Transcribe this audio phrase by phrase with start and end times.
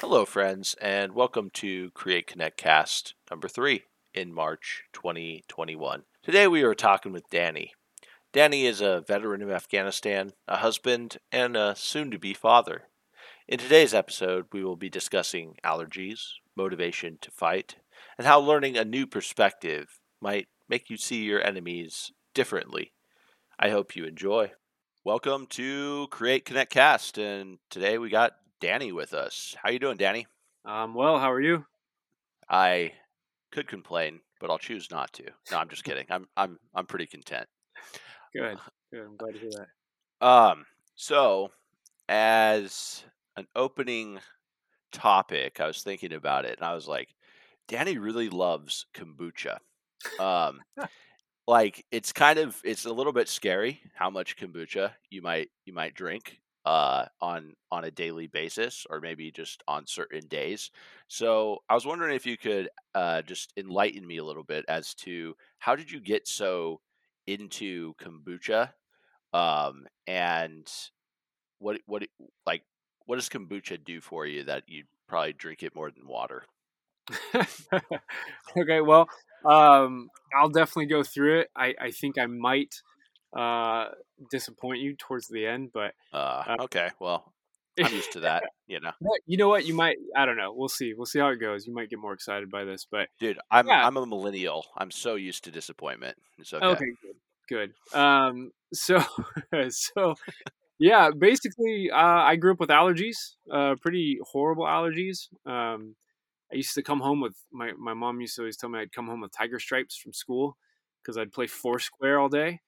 [0.00, 3.82] Hello, friends, and welcome to Create Connect Cast number three
[4.12, 6.04] in March 2021.
[6.22, 7.72] Today we are talking with Danny.
[8.32, 12.82] Danny is a veteran of Afghanistan, a husband, and a soon to be father.
[13.48, 17.76] In today's episode, we will be discussing allergies, motivation to fight,
[18.16, 22.92] and how learning a new perspective might make you see your enemies differently.
[23.58, 24.52] I hope you enjoy.
[25.04, 29.54] Welcome to Create Connect Cast, and today we got Danny with us.
[29.62, 30.26] How you doing, Danny?
[30.64, 31.66] Um, well, how are you?
[32.48, 32.92] I
[33.52, 35.24] could complain, but I'll choose not to.
[35.50, 36.06] No, I'm just kidding.
[36.08, 37.46] I'm I'm I'm pretty content.
[38.34, 38.56] Good.
[38.92, 39.04] Good.
[39.04, 40.26] I'm glad to hear that.
[40.26, 41.50] Um, so
[42.08, 43.04] as
[43.36, 44.18] an opening
[44.92, 47.14] topic, I was thinking about it, and I was like,
[47.68, 49.58] Danny really loves kombucha.
[50.18, 50.60] Um,
[51.46, 55.72] like it's kind of it's a little bit scary how much kombucha you might you
[55.74, 60.70] might drink uh, on on a daily basis or maybe just on certain days.
[61.08, 64.94] So I was wondering if you could uh, just enlighten me a little bit as
[64.96, 66.80] to how did you get so
[67.26, 68.70] into kombucha,
[69.34, 70.70] um, and
[71.58, 72.02] what what
[72.46, 72.62] like
[73.06, 76.44] what does kombucha do for you that you probably drink it more than water?
[78.56, 79.08] okay, well,
[79.44, 81.50] um, I'll definitely go through it.
[81.56, 82.74] I, I think I might
[83.36, 83.86] uh,
[84.30, 87.32] disappoint you towards the end, but uh, uh, okay, well,
[87.82, 88.92] I'm used to that, you know.
[89.26, 89.66] You know what?
[89.66, 89.96] You might.
[90.16, 90.52] I don't know.
[90.54, 90.94] We'll see.
[90.94, 91.66] We'll see how it goes.
[91.66, 93.86] You might get more excited by this, but dude, I'm yeah.
[93.86, 94.66] I'm a millennial.
[94.76, 96.16] I'm so used to disappointment.
[96.38, 96.64] It's okay.
[96.64, 97.98] Okay, good, good.
[97.98, 99.02] Um, so
[99.68, 100.14] so
[100.78, 105.28] yeah, basically, uh, I grew up with allergies, uh, pretty horrible allergies.
[105.46, 105.96] Um,
[106.54, 108.92] I used to come home with my my mom used to always tell me I'd
[108.92, 110.56] come home with tiger stripes from school
[111.02, 112.60] because I'd play foursquare all day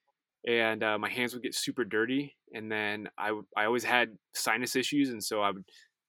[0.46, 5.10] and uh, my hands would get super dirty and then I, always had sinus issues
[5.10, 5.64] and so i would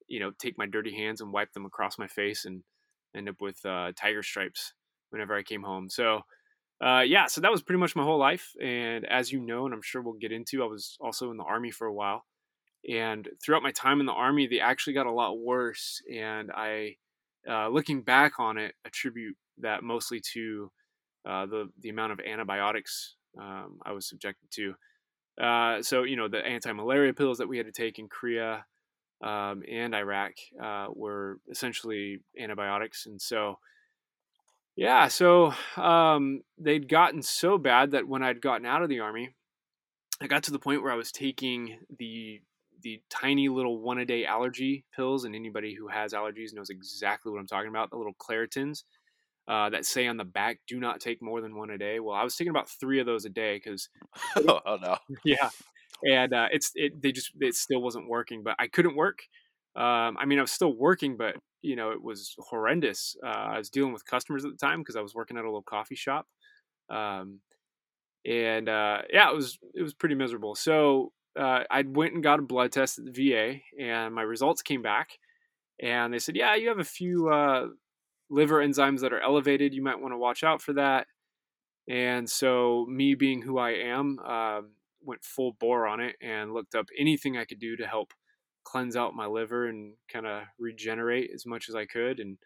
[0.08, 2.64] you know take my dirty hands and wipe them across my face and
[3.16, 4.74] end up with uh, tiger stripes
[5.10, 5.90] whenever i came home.
[5.90, 6.22] So
[6.82, 9.74] uh, yeah so that was pretty much my whole life and as you know and
[9.74, 12.24] i'm sure we'll get into i was also in the army for a while
[12.88, 16.96] and throughout my time in the army they actually got a lot worse and i
[17.50, 20.72] uh, looking back on it attribute that mostly to
[21.28, 24.74] uh, the the amount of antibiotics um, I was subjected to.
[25.42, 28.66] Uh, so you know the anti-malaria pills that we had to take in Korea
[29.24, 33.60] um, and Iraq uh, were essentially antibiotics, and so
[34.76, 39.32] yeah, so um, they'd gotten so bad that when I'd gotten out of the army,
[40.22, 42.42] I got to the point where I was taking the
[42.82, 47.32] the tiny little one a day allergy pills, and anybody who has allergies knows exactly
[47.32, 47.90] what I'm talking about.
[47.90, 48.84] The little Claritins
[49.48, 52.16] uh, that say on the back, "Do not take more than one a day." Well,
[52.16, 53.90] I was taking about three of those a day because,
[54.48, 55.50] oh, oh, no, yeah,
[56.04, 58.44] and uh, it's it they just it still wasn't working.
[58.44, 59.20] But I couldn't work.
[59.76, 63.16] Um, I mean, I was still working, but you know, it was horrendous.
[63.24, 65.48] Uh, I was dealing with customers at the time because I was working at a
[65.48, 66.28] little coffee shop,
[66.90, 67.40] um,
[68.26, 70.56] and uh, yeah, it was it was pretty miserable.
[70.56, 74.62] So uh, I went and got a blood test at the VA, and my results
[74.62, 75.20] came back,
[75.82, 77.68] and they said, "Yeah, you have a few uh,
[78.30, 81.08] liver enzymes that are elevated, you might want to watch out for that.
[81.90, 84.62] And so, me being who I am, uh,
[85.02, 88.14] went full bore on it and looked up anything I could do to help
[88.66, 92.20] cleanse out my liver and kind of regenerate as much as I could.
[92.20, 92.38] And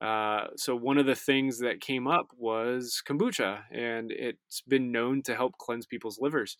[0.00, 5.22] uh, so, one of the things that came up was kombucha, and it's been known
[5.22, 6.56] to help cleanse people's livers.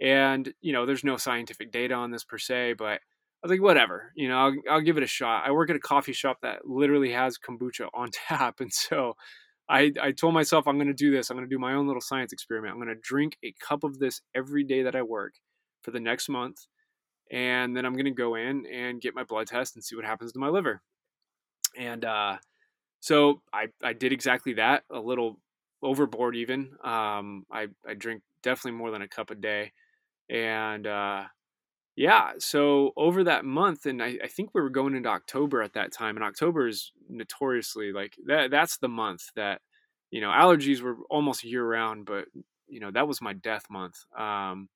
[0.00, 3.00] And, you know, there's no scientific data on this per se, but
[3.42, 5.44] I was like, whatever, you know, I'll, I'll give it a shot.
[5.46, 8.60] I work at a coffee shop that literally has kombucha on tap.
[8.60, 9.14] And so
[9.68, 11.30] I, I told myself, I'm going to do this.
[11.30, 12.72] I'm going to do my own little science experiment.
[12.72, 15.34] I'm going to drink a cup of this every day that I work
[15.82, 16.66] for the next month.
[17.30, 20.04] And then I'm going to go in and get my blood test and see what
[20.04, 20.82] happens to my liver.
[21.78, 22.38] And uh,
[23.00, 25.38] so I, I did exactly that, a little
[25.82, 26.72] overboard even.
[26.82, 29.72] Um, I, I drink definitely more than a cup a day.
[30.30, 31.24] And uh,
[31.96, 35.74] yeah, so over that month, and I, I, think we were going into October at
[35.74, 38.50] that time, and October is notoriously like that.
[38.50, 39.60] That's the month that
[40.10, 42.26] you know allergies were almost year round, but
[42.68, 43.96] you know that was my death month.
[44.16, 44.68] Um,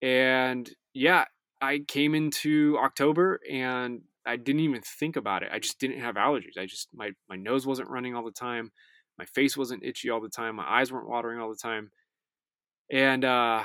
[0.00, 1.26] and yeah,
[1.60, 5.50] I came into October and I didn't even think about it.
[5.52, 6.58] I just didn't have allergies.
[6.58, 8.72] I just my my nose wasn't running all the time,
[9.18, 11.90] my face wasn't itchy all the time, my eyes weren't watering all the time,
[12.90, 13.64] and uh,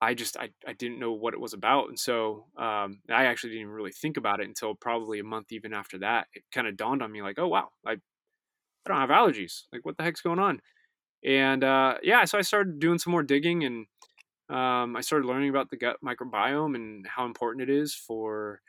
[0.00, 3.50] I just I, I didn't know what it was about, and so um, I actually
[3.50, 6.28] didn't even really think about it until probably a month even after that.
[6.34, 7.96] It kind of dawned on me like, oh wow, I I
[8.86, 9.62] don't have allergies.
[9.72, 10.60] Like what the heck's going on?
[11.24, 13.86] And uh, yeah, so I started doing some more digging and
[14.50, 18.60] um, I started learning about the gut microbiome and how important it is for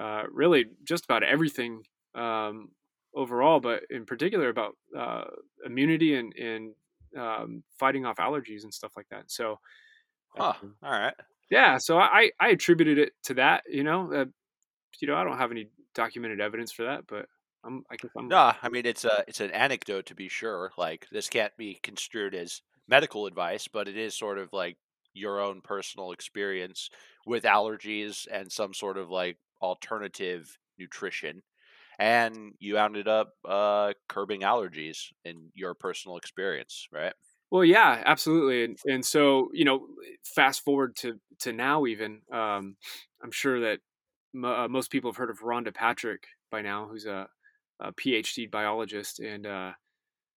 [0.00, 1.84] uh, really just about everything
[2.14, 2.70] um,
[3.14, 5.24] overall, but in particular about uh,
[5.64, 6.74] immunity and, and
[7.18, 9.30] um, fighting off allergies and stuff like that.
[9.30, 9.58] So,
[10.36, 10.54] huh.
[10.62, 11.14] Um, all right.
[11.50, 11.78] Yeah.
[11.78, 14.24] So I, I attributed it to that, you know, uh,
[15.00, 17.26] you know, I don't have any documented evidence for that, but
[17.64, 18.28] I'm, I guess I'm.
[18.28, 20.72] No, I mean, it's a, it's an anecdote to be sure.
[20.78, 24.76] Like this can't be construed as medical advice, but it is sort of like
[25.14, 26.88] your own personal experience
[27.26, 31.42] with allergies and some sort of like alternative nutrition
[31.98, 37.12] and you ended up uh, curbing allergies in your personal experience right
[37.52, 39.86] well yeah absolutely and, and so you know
[40.24, 42.76] fast forward to to now even um,
[43.22, 43.78] i'm sure that
[44.34, 47.28] m- uh, most people have heard of rhonda patrick by now who's a,
[47.80, 49.70] a phd biologist and uh,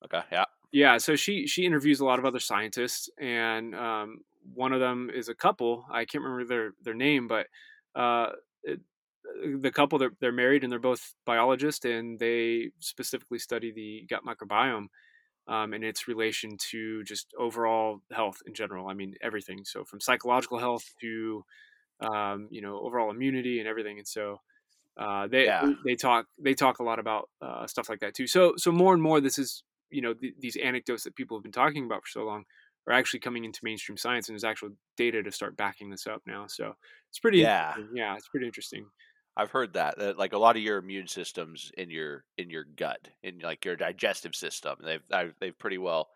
[0.03, 4.19] okay yeah yeah so she she interviews a lot of other scientists and um,
[4.53, 5.85] one of them is a couple.
[5.91, 7.47] I can't remember their their name, but
[7.95, 8.33] uh,
[8.63, 8.79] it,
[9.59, 14.21] the couple they're, they're married and they're both biologists and they specifically study the gut
[14.23, 14.87] microbiome
[15.47, 18.87] um, and its relation to just overall health in general.
[18.87, 19.63] I mean everything.
[19.65, 21.43] So from psychological health to
[22.01, 23.97] um, you know overall immunity and everything.
[23.97, 24.41] And so
[24.97, 25.73] uh, they yeah.
[25.83, 28.27] they talk they talk a lot about uh, stuff like that too.
[28.27, 31.43] So so more and more this is you know th- these anecdotes that people have
[31.43, 32.45] been talking about for so long
[32.87, 36.21] are actually coming into mainstream science and there's actual data to start backing this up
[36.25, 36.45] now.
[36.47, 36.75] So
[37.09, 38.85] it's pretty yeah yeah it's pretty interesting.
[39.37, 42.63] I've heard that, that like a lot of your immune systems in your in your
[42.63, 46.09] gut in like your digestive system they've they've pretty well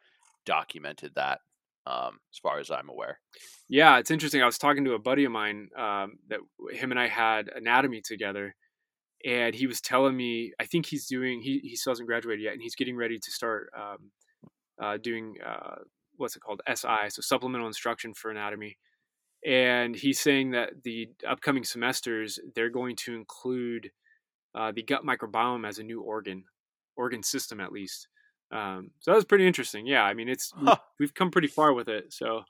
[0.45, 1.39] documented that
[1.85, 3.19] um, as far as I'm aware.
[3.67, 4.41] Yeah, it's interesting.
[4.41, 6.39] I was talking to a buddy of mine um, that
[6.71, 8.55] him and I had anatomy together,
[9.25, 12.53] and he was telling me I think he's doing he he still hasn't graduated yet,
[12.53, 14.11] and he's getting ready to start um,
[14.81, 15.75] uh, doing uh,
[16.17, 18.77] what's it called SI, so supplemental instruction for anatomy.
[19.45, 23.91] And he's saying that the upcoming semesters they're going to include
[24.53, 26.43] uh, the gut microbiome as a new organ,
[26.97, 28.07] organ system at least.
[28.51, 29.85] Um, so that was pretty interesting.
[29.85, 30.77] Yeah, I mean it's huh.
[30.99, 32.11] we've come pretty far with it.
[32.11, 32.43] So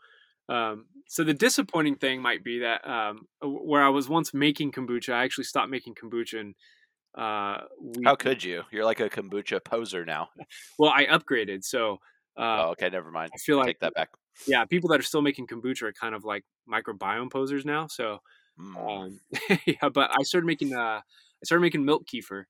[0.49, 5.13] um, so the disappointing thing might be that um, where I was once making kombucha,
[5.13, 6.39] I actually stopped making kombucha.
[6.39, 6.55] And,
[7.15, 8.63] uh, we, How could you?
[8.71, 10.29] You're like a kombucha poser now.
[10.79, 11.63] well, I upgraded.
[11.63, 11.99] So
[12.39, 13.31] uh, oh, okay, never mind.
[13.33, 14.09] I feel like take that back.
[14.47, 17.87] Yeah, people that are still making kombucha are kind of like microbiome posers now.
[17.87, 18.19] So,
[18.57, 18.77] mm.
[18.77, 19.19] um,
[19.65, 22.45] yeah, but I started making uh, I started making milk kefir,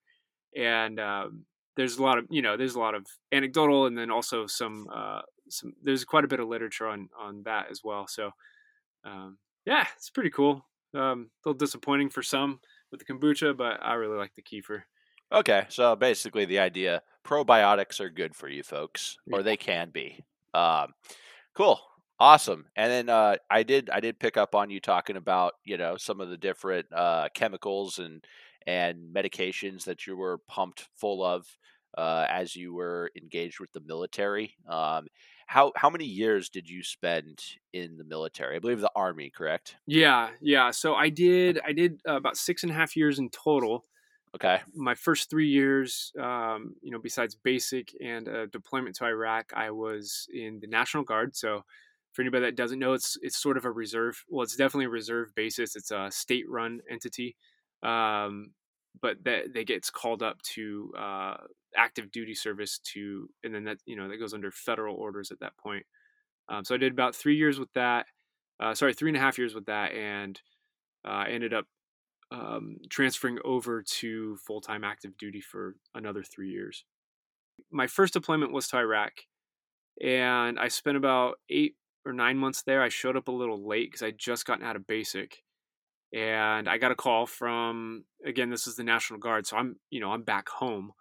[0.55, 1.45] and um,
[1.75, 4.87] there's a lot of you know there's a lot of anecdotal, and then also some
[4.93, 8.07] uh, some there's quite a bit of literature on on that as well.
[8.07, 8.29] So,
[9.03, 10.63] um, yeah, it's pretty cool.
[10.93, 12.59] Um, a little disappointing for some
[12.91, 14.83] with the kombucha, but I really like the kefir.
[15.31, 20.23] Okay, so basically the idea probiotics are good for you folks, or they can be.
[20.53, 20.93] Um,
[21.55, 21.79] cool,
[22.19, 22.65] awesome.
[22.75, 25.97] And then uh, I did I did pick up on you talking about you know
[25.97, 28.25] some of the different uh, chemicals and
[28.65, 31.45] and medications that you were pumped full of
[31.97, 34.55] uh, as you were engaged with the military.
[34.67, 35.07] Um,
[35.47, 37.39] how how many years did you spend
[37.73, 38.55] in the military?
[38.55, 39.75] I believe the army, correct?
[39.87, 40.71] Yeah, yeah.
[40.71, 43.85] So I did I did uh, about six and a half years in total.
[44.35, 44.59] Okay.
[44.75, 49.71] My first three years, um, you know, besides basic and a deployment to Iraq, I
[49.71, 51.35] was in the National Guard.
[51.35, 51.63] So,
[52.13, 54.23] for anybody that doesn't know, it's it's sort of a reserve.
[54.29, 55.75] Well, it's definitely a reserve basis.
[55.75, 57.35] It's a state-run entity,
[57.83, 58.51] um,
[59.01, 61.37] but that they gets called up to uh,
[61.75, 65.39] active duty service to, and then that you know that goes under federal orders at
[65.39, 65.85] that point.
[66.49, 68.07] Um, so I did about three years with that.
[68.59, 70.39] Uh, sorry, three and a half years with that, and
[71.05, 71.65] uh, ended up
[72.31, 76.85] um, transferring over to full time active duty for another three years.
[77.71, 79.13] My first deployment was to Iraq,
[80.01, 82.81] and I spent about eight or nine months there.
[82.81, 85.43] I showed up a little late because I just gotten out of basic,
[86.13, 88.49] and I got a call from again.
[88.49, 90.91] This is the National Guard, so I'm you know I'm back home.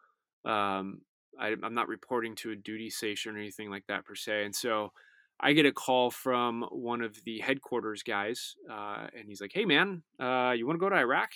[0.44, 1.02] Um,
[1.38, 4.54] I, I'm not reporting to a duty station or anything like that per se, and
[4.54, 4.92] so
[5.40, 9.64] I get a call from one of the headquarters guys, uh, and he's like, "Hey,
[9.64, 11.30] man, uh, you want to go to Iraq?"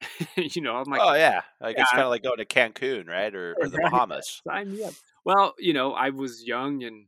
[0.36, 3.08] you know, I'm like, "Oh yeah, like yeah, it's kind of like going to Cancun,
[3.08, 4.94] right, or, or the Bahamas." Sign me up.
[5.24, 7.06] Well, you know, I was young and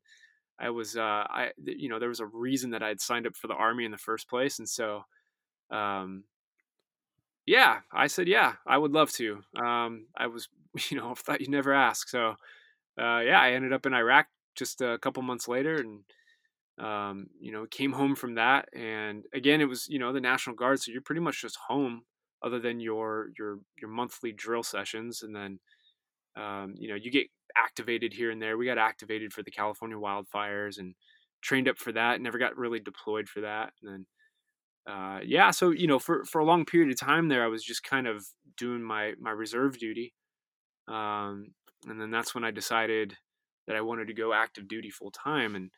[0.58, 3.34] I was, uh, I, you know, there was a reason that I had signed up
[3.34, 5.04] for the army in the first place, and so,
[5.70, 6.24] um,
[7.46, 9.40] yeah, I said, yeah, I would love to.
[9.56, 10.48] Um, I was,
[10.90, 12.36] you know, I thought you'd never ask, so,
[12.98, 16.04] uh, yeah, I ended up in Iraq just a couple months later, and
[16.78, 20.56] um, you know, came home from that, and again, it was you know the National
[20.56, 22.02] Guard, so you're pretty much just home,
[22.42, 25.58] other than your your your monthly drill sessions, and then
[26.36, 27.26] um, you know you get
[27.56, 28.56] activated here and there.
[28.56, 30.94] We got activated for the California wildfires and
[31.42, 32.20] trained up for that.
[32.20, 33.72] Never got really deployed for that.
[33.82, 34.06] And
[34.86, 37.48] then, uh, yeah, so you know, for for a long period of time there, I
[37.48, 38.24] was just kind of
[38.56, 40.14] doing my my reserve duty.
[40.88, 41.54] Um,
[41.86, 43.16] and then that's when I decided
[43.66, 45.54] that I wanted to go active duty full time.
[45.54, 45.70] And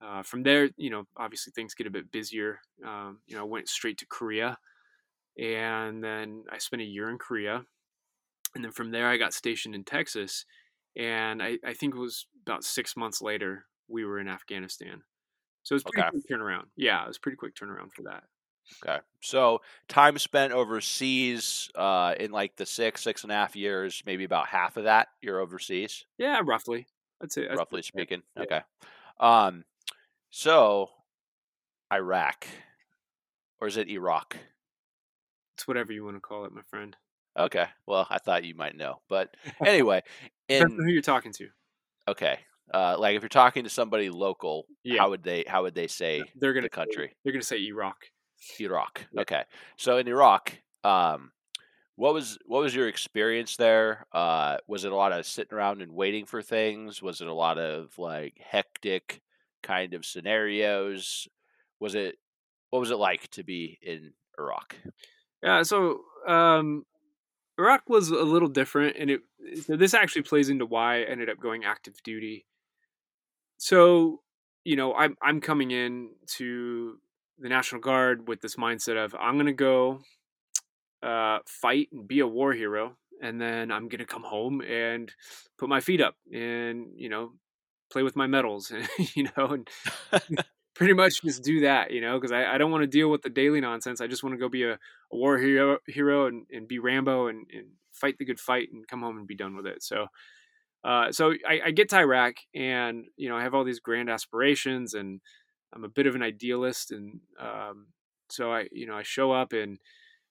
[0.00, 2.60] uh, from there, you know, obviously things get a bit busier.
[2.84, 4.58] Um, you know, I went straight to Korea,
[5.38, 7.64] and then I spent a year in Korea,
[8.54, 10.46] and then from there I got stationed in Texas,
[10.96, 15.04] and I, I think it was about six months later we were in Afghanistan.
[15.64, 16.10] So it was pretty Okay.
[16.10, 16.66] quick turnaround.
[16.76, 18.24] Yeah, it was pretty quick turnaround for that.
[18.82, 19.00] Okay.
[19.22, 24.24] So time spent overseas uh, in like the six, six and a half years, maybe
[24.24, 26.86] about half of that you're overseas, Yeah, roughly.
[27.20, 28.22] I'd say roughly speaking.
[28.36, 28.44] Yeah.
[28.44, 28.60] Okay.
[29.20, 29.64] Um,
[30.30, 30.90] so
[31.92, 32.46] Iraq,
[33.60, 34.36] or is it Iraq?
[35.54, 36.96] It's whatever you want to call it, my friend.
[37.38, 37.66] Okay.
[37.86, 40.02] Well, I thought you might know, but anyway,
[40.48, 41.48] in who you're talking to.
[42.08, 42.38] okay,
[42.72, 45.00] uh, like if you're talking to somebody local, Yeah.
[45.02, 47.16] how would they how would they say They're gonna the say- country?
[47.24, 47.96] they're gonna say Iraq.
[48.60, 49.06] Iraq.
[49.12, 49.22] Yeah.
[49.22, 49.42] Okay.
[49.76, 50.52] So in Iraq,
[50.84, 51.32] um,
[51.96, 54.06] what was what was your experience there?
[54.12, 57.00] Uh, was it a lot of sitting around and waiting for things?
[57.02, 59.22] Was it a lot of like hectic
[59.66, 61.28] kind of scenarios?
[61.80, 62.16] Was it
[62.70, 64.76] what was it like to be in Iraq?
[65.42, 66.84] Yeah, so um,
[67.58, 69.20] Iraq was a little different, and it
[69.64, 72.46] so this actually plays into why I ended up going active duty.
[73.58, 74.20] So,
[74.64, 76.98] you know, I'm I'm coming in to
[77.38, 80.00] the National Guard with this mindset of I'm gonna go
[81.02, 85.12] uh, fight and be a war hero, and then I'm gonna come home and
[85.58, 87.32] put my feet up and you know
[87.90, 88.72] play with my medals,
[89.14, 89.68] you know, and
[90.74, 93.22] pretty much just do that, you know, because I, I don't want to deal with
[93.22, 94.00] the daily nonsense.
[94.00, 94.78] I just want to go be a, a
[95.10, 99.02] war hero, hero and, and be Rambo and, and fight the good fight and come
[99.02, 99.82] home and be done with it.
[99.82, 100.06] So,
[100.84, 104.08] uh, so I, I get to Iraq and you know I have all these grand
[104.08, 105.20] aspirations and
[105.74, 107.88] I'm a bit of an idealist and um,
[108.30, 109.78] so I you know I show up and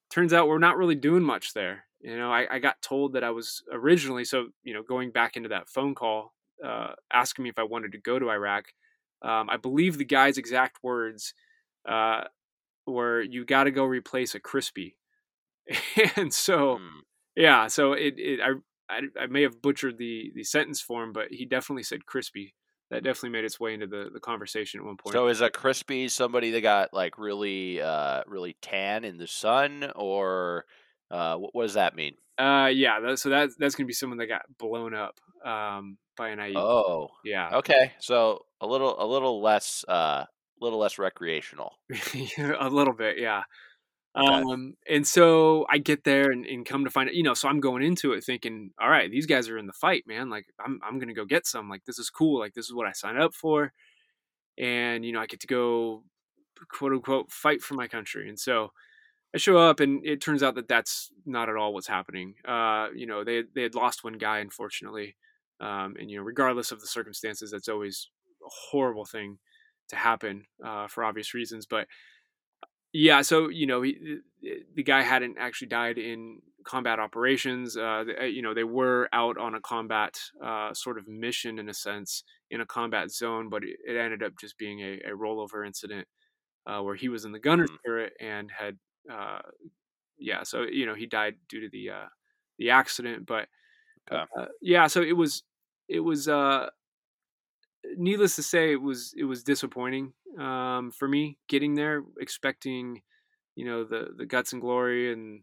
[0.10, 1.86] turns out we're not really doing much there.
[2.00, 5.36] You know I, I got told that I was originally so you know going back
[5.36, 8.66] into that phone call uh, asking me if I wanted to go to Iraq.
[9.22, 11.34] Um, I believe the guy's exact words
[11.88, 12.26] uh,
[12.88, 14.98] were, "You got to go replace a crispy,"
[16.18, 17.00] and so Hmm.
[17.36, 18.52] yeah, so it, it I,
[18.90, 22.56] I I may have butchered the the sentence form, but he definitely said crispy.
[22.92, 25.24] That definitely made its way into the the conversation at one point.
[25.24, 29.92] So is a crispy somebody that got like really uh really tan in the sun
[29.96, 30.66] or
[31.12, 32.18] uh what, what does that mean?
[32.38, 36.30] uh, yeah, that, so that's that's gonna be someone that got blown up um, by
[36.30, 36.58] an IED.
[36.58, 37.10] Oh.
[37.24, 37.94] Yeah, Okay.
[38.00, 40.26] So a little a little less uh
[40.62, 41.74] little less recreational.
[42.60, 43.44] a little bit, yeah.
[44.18, 44.28] Okay.
[44.28, 47.50] Um, and so I get there and, and come to find out, you know, so
[47.50, 50.30] I'm going into it thinking, all right, these guys are in the fight, man.
[50.30, 52.40] Like I'm, I'm going to go get some, like, this is cool.
[52.40, 53.74] Like, this is what I signed up for.
[54.58, 56.04] And, you know, I get to go
[56.70, 58.30] quote unquote fight for my country.
[58.30, 58.72] And so
[59.34, 62.36] I show up and it turns out that that's not at all what's happening.
[62.48, 65.18] Uh, you know, they, they had lost one guy, unfortunately.
[65.60, 68.10] Um, and, you know, regardless of the circumstances, that's always
[68.46, 69.40] a horrible thing
[69.90, 71.66] to happen, uh, for obvious reasons.
[71.66, 71.88] But,
[72.94, 74.20] yeah, so you know, he,
[74.74, 77.76] the guy hadn't actually died in combat operations.
[77.76, 81.68] Uh, uh, you know, they were out on a combat uh, sort of mission in
[81.70, 85.10] a sense in a combat zone, but it, it ended up just being a, a
[85.12, 86.08] rollover incident
[86.68, 87.78] uh, where he was in the gunner's Mhm.
[87.86, 88.80] turret and had,
[89.12, 89.42] uh,
[90.18, 92.08] yeah, so you know, he died due to the uh,
[92.58, 93.26] the accident.
[93.26, 93.50] But
[94.12, 94.24] Okay.
[94.38, 95.44] uh, yeah, so it was
[95.88, 96.70] it was uh,
[97.98, 103.02] needless to say, it was it was disappointing um, for me getting there, expecting
[103.56, 105.42] you know the the guts and glory and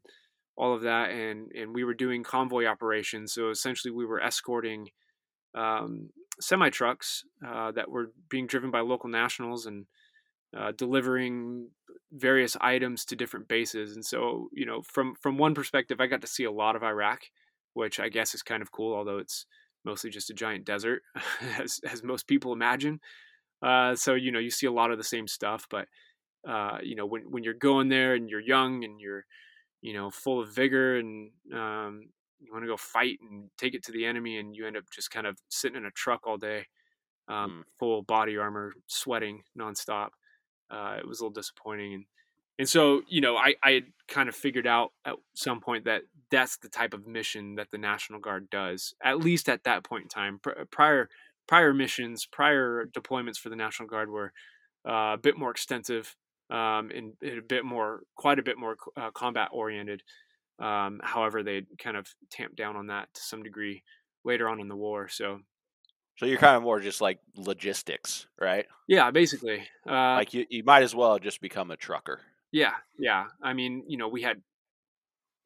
[0.57, 3.33] all of that, and and we were doing convoy operations.
[3.33, 4.88] So essentially, we were escorting
[5.57, 9.87] um, semi trucks uh, that were being driven by local nationals and
[10.57, 11.69] uh, delivering
[12.12, 13.95] various items to different bases.
[13.95, 16.83] And so, you know, from from one perspective, I got to see a lot of
[16.83, 17.23] Iraq,
[17.75, 19.47] which I guess is kind of cool, although it's
[19.85, 21.02] mostly just a giant desert,
[21.59, 23.00] as as most people imagine.
[23.62, 25.88] Uh, so you know, you see a lot of the same stuff, but
[26.49, 29.25] uh, you know, when when you're going there and you're young and you're
[29.83, 32.11] you know full of vigor and um,
[32.41, 34.85] you want to go fight and take it to the enemy, and you end up
[34.93, 36.67] just kind of sitting in a truck all day,
[37.29, 37.62] um, Mm.
[37.79, 40.11] full body armor, sweating nonstop.
[40.71, 42.07] Uh, it was a little disappointing, and
[42.59, 46.02] and so you know, I I had kind of figured out at some point that
[46.33, 50.05] that's the type of mission that the National Guard does, at least at that point
[50.05, 50.41] in time.
[50.73, 51.09] Prior
[51.47, 54.33] prior missions, prior deployments for the National Guard were
[54.89, 56.17] uh, a bit more extensive
[56.51, 60.03] um, and, a bit more, quite a bit more uh, combat oriented.
[60.59, 63.83] Um, however, they kind of tamped down on that to some degree
[64.25, 65.09] later on in the war.
[65.09, 65.41] So
[66.17, 68.67] So you're kind of more just like logistics, right?
[68.89, 72.21] yeah, basically, uh, Like you, you might as well just become a trucker.
[72.53, 73.27] yeah, yeah.
[73.43, 74.43] I mean, you know, we had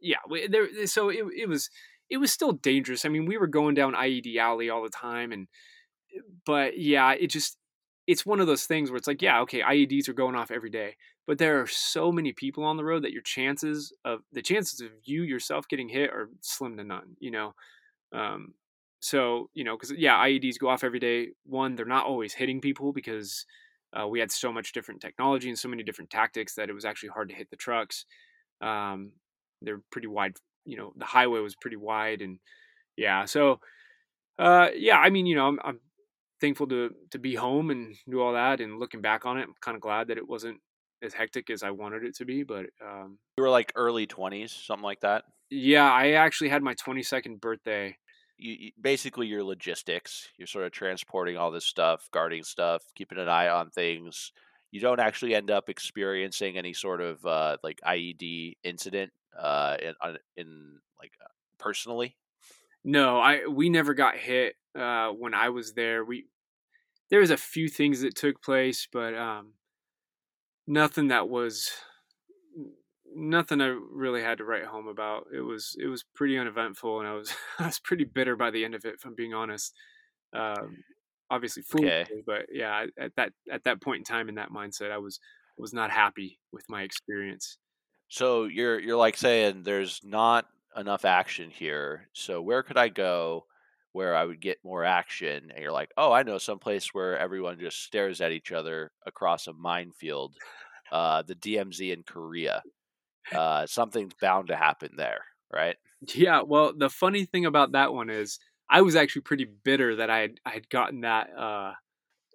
[0.00, 0.86] yeah, we, there.
[0.86, 1.70] So it it was
[2.10, 3.04] it was still dangerous.
[3.04, 5.48] I mean, we were going down IED alley all the time, and
[6.44, 7.58] but yeah, it just
[8.06, 10.70] it's one of those things where it's like, yeah, okay, IEDs are going off every
[10.70, 14.42] day, but there are so many people on the road that your chances of the
[14.42, 17.16] chances of you yourself getting hit are slim to none.
[17.18, 17.54] You know,
[18.12, 18.54] um,
[19.00, 21.28] so you know, because yeah, IEDs go off every day.
[21.44, 23.44] One, they're not always hitting people because
[23.92, 26.84] uh, we had so much different technology and so many different tactics that it was
[26.84, 28.04] actually hard to hit the trucks.
[28.60, 29.12] Um,
[29.62, 30.36] they're pretty wide.
[30.64, 32.38] You know, the highway was pretty wide, and
[32.96, 33.60] yeah, so
[34.38, 35.80] uh, yeah, I mean, you know, I'm, I'm
[36.40, 38.60] thankful to to be home and do all that.
[38.60, 40.60] And looking back on it, I'm kind of glad that it wasn't
[41.02, 42.42] as hectic as I wanted it to be.
[42.42, 45.24] But um, You were like early 20s, something like that.
[45.50, 47.96] yeah, I actually had my 22nd birthday.
[48.38, 50.28] You, you basically your logistics.
[50.36, 54.32] You're sort of transporting all this stuff, guarding stuff, keeping an eye on things.
[54.72, 59.94] You don't actually end up experiencing any sort of uh, like IED incident uh, in,
[60.00, 61.28] on- in like uh,
[61.58, 62.16] personally.
[62.84, 66.04] No, I we never got hit uh, when I was there.
[66.04, 66.26] We
[67.10, 69.54] there was a few things that took place, but um,
[70.66, 71.72] nothing that was
[73.14, 75.26] nothing I really had to write home about.
[75.32, 78.64] It was it was pretty uneventful, and I was I was pretty bitter by the
[78.64, 78.94] end of it.
[78.94, 79.74] If I'm being honest,
[80.32, 80.84] um,
[81.30, 82.06] obviously Okay.
[82.26, 85.18] but yeah, at that at that point in time in that mindset, I was
[85.58, 87.58] was not happy with my experience.
[88.08, 90.46] So you're you're like saying there's not
[90.76, 92.08] enough action here.
[92.12, 93.46] So where could I go
[93.92, 95.50] where I would get more action?
[95.50, 98.92] And you're like, oh, I know some place where everyone just stares at each other
[99.06, 100.36] across a minefield.
[100.92, 102.62] Uh, the DMZ in Korea.
[103.32, 105.76] Uh, something's bound to happen there, right?
[106.14, 110.10] Yeah, well, the funny thing about that one is I was actually pretty bitter that
[110.10, 111.72] I had I had gotten that uh,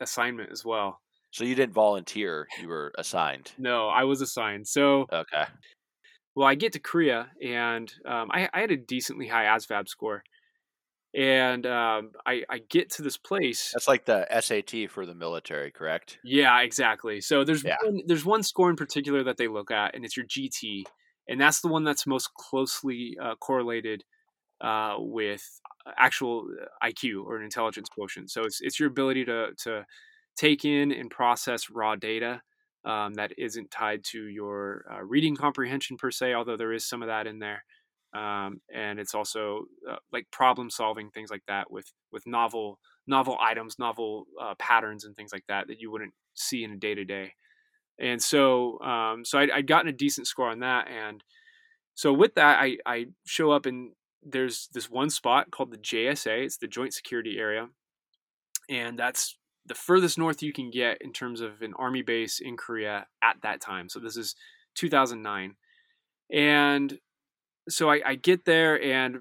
[0.02, 1.01] assignment as well.
[1.32, 3.52] So you didn't volunteer; you were assigned.
[3.58, 4.68] No, I was assigned.
[4.68, 5.46] So, Okay,
[6.36, 10.24] well, I get to Korea and um, I, I had a decently high ASVAB score,
[11.14, 13.72] and um, I, I get to this place.
[13.74, 16.20] that's like the SAT for the military, correct?
[16.24, 17.22] Yeah, exactly.
[17.22, 17.78] So there's Yeah.
[17.84, 20.84] one, there's one score in particular that they look at, and it's your GT,
[21.28, 24.04] and that's the one that's most closely uh, correlated
[24.62, 25.44] uh, with
[25.98, 28.32] actual uh, IQ or an intelligence quotient.
[28.32, 29.86] So it's it's your ability to to
[30.38, 32.42] take in and process raw data
[32.86, 37.02] um, that isn't tied to your uh, reading comprehension per se, although there is some
[37.02, 37.64] of that in there.
[38.14, 43.38] Um, and it's also uh, like problem solving things like that with with novel novel
[43.40, 46.94] items, novel uh, patterns, and things like that that you wouldn't see in a day
[46.94, 47.34] to day.
[48.00, 51.24] And so, um, so I'd, I'd gotten a decent score on that, and
[51.94, 53.92] so with that, I I show up and
[54.24, 56.44] there's this one spot called the JSA.
[56.44, 57.70] It's the Joint Security Area,
[58.70, 62.58] and that's the furthest north you can get in terms of an army base in
[62.58, 63.90] Korea at that time.
[63.90, 64.36] So this is
[64.76, 65.56] 2009,
[66.32, 66.98] and
[67.70, 69.20] so I, I get there and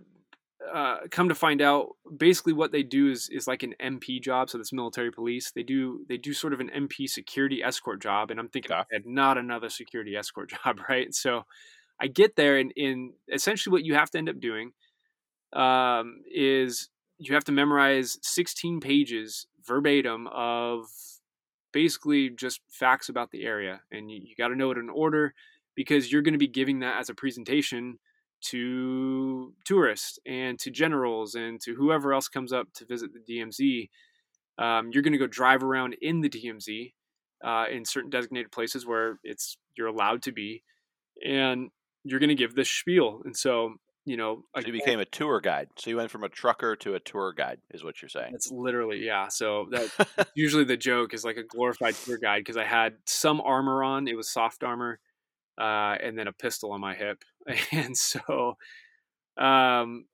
[0.73, 4.51] uh, come to find out, basically what they do is is like an MP job.
[4.51, 8.31] So this military police, they do they do sort of an MP security escort job,
[8.31, 8.73] and I'm thinking.
[8.73, 11.15] "Eh, not another security escort job, right?
[11.15, 11.45] So
[12.01, 14.73] I get there, and in essentially what you have to end up doing
[15.53, 20.87] um, is you have to memorize 16 pages verbatim of
[21.73, 25.35] basically just facts about the area, and you, you got to know it in order
[25.75, 27.99] because you're going to be giving that as a presentation
[28.43, 33.89] to tourists and to generals and to whoever else comes up to visit the DMZ.
[34.63, 36.93] Um, you're going to go drive around in the DMZ
[37.45, 40.63] uh, in certain designated places where it's you're allowed to be,
[41.25, 41.71] and
[42.05, 43.23] you're going to give this spiel.
[43.25, 43.75] And so,
[44.07, 45.69] you know, So you became a tour guide.
[45.77, 48.33] So you went from a trucker to a tour guide, is what you're saying.
[48.35, 49.29] It's literally yeah.
[49.29, 53.41] So that usually the joke is like a glorified tour guide because I had some
[53.41, 54.09] armor on.
[54.09, 54.99] It was soft armor,
[55.61, 57.23] uh, and then a pistol on my hip,
[57.73, 58.57] and so,
[59.37, 60.07] um,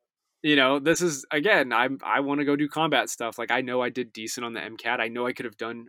[0.43, 1.73] you know, this is again.
[1.73, 3.39] I'm I want to go do combat stuff.
[3.39, 5.01] Like I know I did decent on the MCAT.
[5.01, 5.87] I know I could have done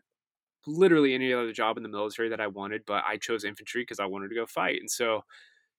[0.68, 4.00] literally any other job in the military that I wanted, but I chose infantry because
[4.00, 5.24] I wanted to go fight, and so.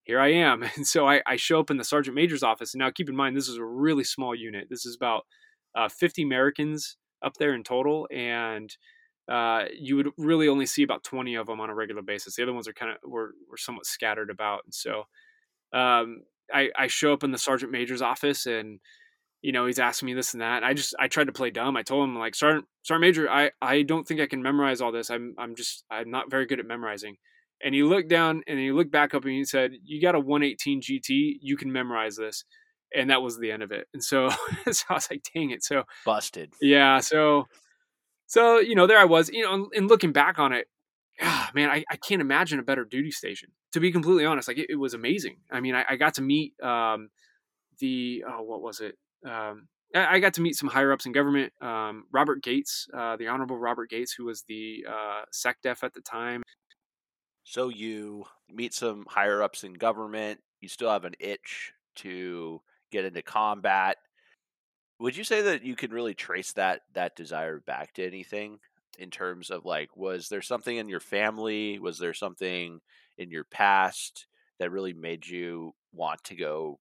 [0.09, 0.65] Here I am.
[0.77, 2.75] And so I, I show up in the sergeant major's office.
[2.75, 4.67] And now keep in mind, this is a really small unit.
[4.69, 5.25] This is about
[5.77, 8.75] uh, 50 Americans up there in total, and
[9.31, 12.35] uh, you would really only see about 20 of them on a regular basis.
[12.35, 15.05] The other ones are kind of were, were somewhat scattered about, and so
[15.73, 18.81] um, I, I show up in the sergeant major's office, and
[19.43, 20.59] you know he's asking me this and that.
[20.59, 21.77] And I just I tried to play dumb.
[21.77, 24.93] I told him like sergeant sergeant major, I I don't think I can memorize all
[24.93, 25.11] this.
[25.11, 27.17] I'm I'm just I'm not very good at memorizing.
[27.63, 30.21] And he looked down and he looked back up and he said, "You got a
[30.21, 31.39] 118 GT.
[31.41, 32.45] You can memorize this."
[32.95, 33.87] and that was the end of it.
[33.93, 34.31] And so,
[34.71, 35.63] so I was like, dang it.
[35.63, 36.53] So busted.
[36.61, 37.01] Yeah.
[37.01, 37.47] So,
[38.27, 39.29] so you know, there I was.
[39.31, 40.67] You know, and looking back on it,
[41.21, 43.51] ah, man, I, I can't imagine a better duty station.
[43.73, 45.39] To be completely honest, like it, it was amazing.
[45.51, 47.11] I mean, I, I got to meet um,
[47.81, 48.97] the oh, what was it?
[49.29, 51.53] Um, I got to meet some higher ups in government.
[51.63, 56.03] Um, Robert Gates, uh, the Honorable Robert Gates, who was the uh, SecDef at the
[56.03, 56.43] time.
[57.49, 60.41] So you meet some higher ups in government.
[60.61, 62.61] You still have an itch to
[62.93, 63.97] get into combat.
[64.99, 68.59] Would you say that you can really trace that that desire back to anything
[68.99, 72.81] in terms of like was there something in your family, was there something
[73.17, 74.27] in your past
[74.59, 76.81] that really made you want to go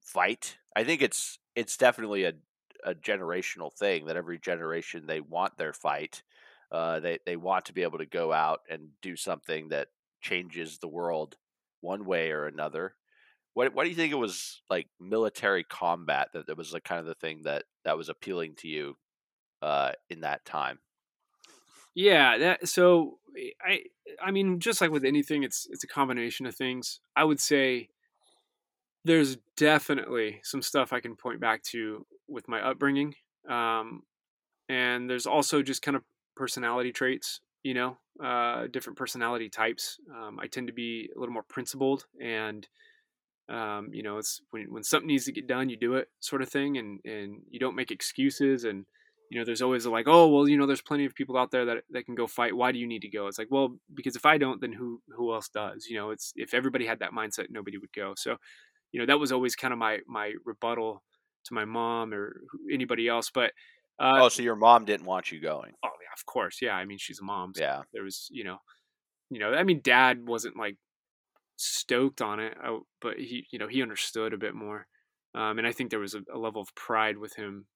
[0.00, 0.58] fight?
[0.74, 2.32] I think it's it's definitely a
[2.82, 6.24] a generational thing that every generation they want their fight.
[6.72, 9.88] Uh, they they want to be able to go out and do something that
[10.20, 11.36] changes the world
[11.80, 12.94] one way or another.
[13.54, 17.00] What what do you think it was like military combat that, that was the kind
[17.00, 18.96] of the thing that that was appealing to you
[19.62, 20.78] uh, in that time?
[21.94, 23.82] Yeah, that so eh, I
[24.22, 27.00] I mean just like with anything it's it's a combination of things.
[27.16, 27.88] I would say
[29.04, 33.14] there's definitely some stuff I can point back to with my upbringing.
[33.48, 34.02] Um,
[34.68, 36.02] and there's also just kind of
[36.36, 39.98] personality traits, you know, uh, different personality types.
[40.14, 42.66] Um, I tend to be a little more principled and
[43.48, 46.42] um, you know, it's when when something needs to get done, you do it, sort
[46.42, 48.64] of thing, and and you don't make excuses.
[48.64, 48.84] And
[49.30, 51.64] you know, there's always like, oh well, you know, there's plenty of people out there
[51.64, 52.54] that that can go fight.
[52.54, 53.26] Why do you need to go?
[53.26, 55.86] It's like, well, because if I don't, then who who else does?
[55.86, 58.12] You know, it's if everybody had that mindset, nobody would go.
[58.16, 58.36] So,
[58.92, 61.02] you know, that was always kind of my my rebuttal
[61.44, 63.30] to my mom or anybody else.
[63.32, 63.52] But
[63.98, 65.72] uh, oh, so your mom didn't want you going?
[65.84, 66.58] Oh yeah, of course.
[66.62, 67.52] Yeah, I mean, she's a mom.
[67.54, 68.58] So yeah, there was you know,
[69.30, 70.76] you know, I mean, dad wasn't like
[71.56, 72.56] stoked on it,
[73.00, 74.86] but he, you know, he understood a bit more,
[75.34, 77.66] um, and I think there was a, a, level of pride with him.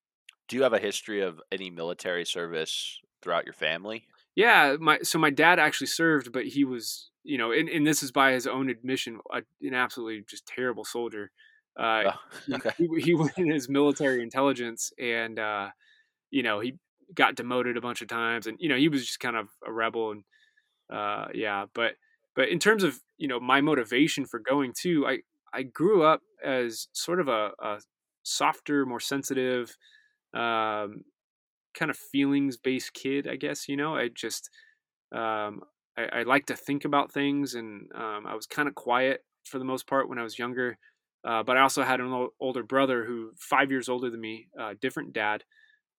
[0.47, 4.07] Do you have a history of any military service throughout your family?
[4.35, 8.01] Yeah, my so my dad actually served, but he was, you know, and, and this
[8.01, 11.31] is by his own admission, a, an absolutely just terrible soldier.
[11.77, 12.71] Uh, oh, okay.
[12.77, 15.69] he, he went in his military intelligence, and uh,
[16.33, 16.73] you know, he
[17.13, 19.71] got demoted a bunch of times, and you know, he was just kind of a
[19.71, 20.23] rebel, and
[20.91, 21.93] uh, yeah, but
[22.35, 25.19] but in terms of you know my motivation for going too, I
[25.53, 27.79] I grew up as sort of a, a
[28.23, 29.77] softer, more sensitive,
[30.33, 31.03] um,
[31.75, 33.27] kind of feelings based kid.
[33.27, 34.49] I guess you know I just
[35.11, 35.61] um,
[35.95, 39.59] I, I, like to think about things, and um, I was kind of quiet for
[39.59, 40.79] the most part when I was younger.
[41.23, 44.73] Uh, but I also had an older brother who, five years older than me, uh,
[44.81, 45.43] different dad,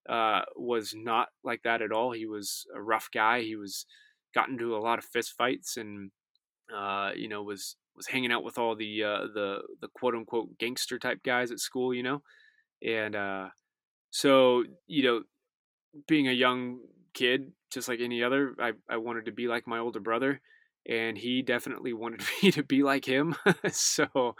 [0.08, 2.12] uh, was not like that at all.
[2.12, 3.42] He was a rough guy.
[3.42, 3.86] He was
[4.34, 6.10] got into a lot of fist fights and
[6.72, 10.58] uh, you know, was was hanging out with all the uh, the the quote unquote
[10.58, 12.22] gangster type guys at school, you know,
[12.82, 13.48] and uh,
[14.10, 15.22] so you know,
[16.08, 16.80] being a young
[17.12, 20.40] kid, just like any other, I I wanted to be like my older brother,
[20.88, 23.36] and he definitely wanted me to be like him.
[23.70, 24.36] so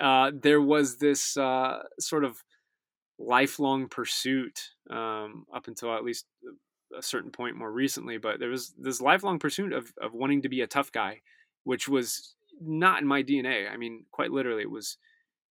[0.00, 2.42] uh, there was this uh, sort of
[3.18, 6.26] lifelong pursuit um, up until at least
[6.96, 10.48] a certain point more recently, but there was this lifelong pursuit of of wanting to
[10.48, 11.20] be a tough guy
[11.64, 13.70] which was not in my DNA.
[13.70, 14.98] I mean, quite literally, it was,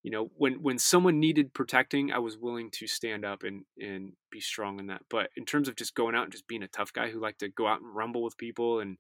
[0.03, 4.13] you know, when when someone needed protecting, I was willing to stand up and and
[4.31, 5.01] be strong in that.
[5.09, 7.39] But in terms of just going out and just being a tough guy who liked
[7.39, 8.97] to go out and rumble with people and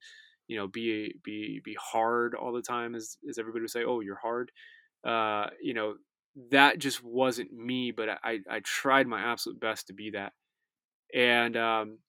[0.47, 4.01] you know be be be hard all the time, as as everybody would say, oh,
[4.01, 4.51] you're hard.
[5.03, 5.95] Uh, you know,
[6.51, 7.91] that just wasn't me.
[7.91, 10.33] But I I tried my absolute best to be that.
[11.13, 11.99] And um,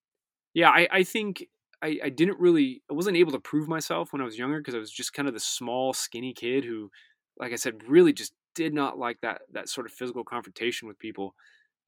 [0.55, 1.47] yeah, I I think
[1.83, 4.75] I, I didn't really I wasn't able to prove myself when I was younger because
[4.75, 6.91] I was just kind of the small skinny kid who
[7.39, 10.99] like I said really just did not like that that sort of physical confrontation with
[10.99, 11.35] people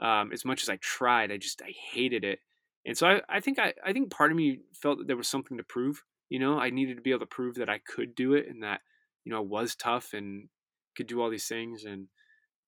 [0.01, 2.41] um, as much as I tried I just I hated it
[2.87, 5.29] and so I, I think I, I think part of me felt that there was
[5.29, 8.15] something to prove you know I needed to be able to prove that I could
[8.15, 8.81] do it and that
[9.25, 10.49] you know I was tough and
[10.97, 12.09] could do all these things and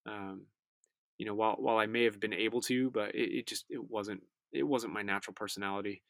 [0.06, 0.42] um,
[1.18, 3.90] you know while while I may have been able to but it, it just it
[3.90, 6.02] wasn't it wasn't my natural personality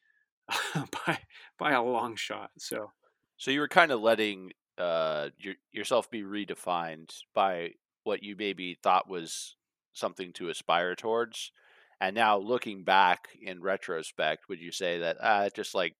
[1.07, 1.19] by
[1.59, 2.51] by a long shot.
[2.59, 2.93] So,
[3.37, 7.71] so you were kind of letting uh, your, yourself be redefined by
[8.05, 9.57] what you maybe thought was
[9.93, 11.53] something to aspire towards,
[12.01, 15.95] and now looking back in retrospect, would you say that uh, it just like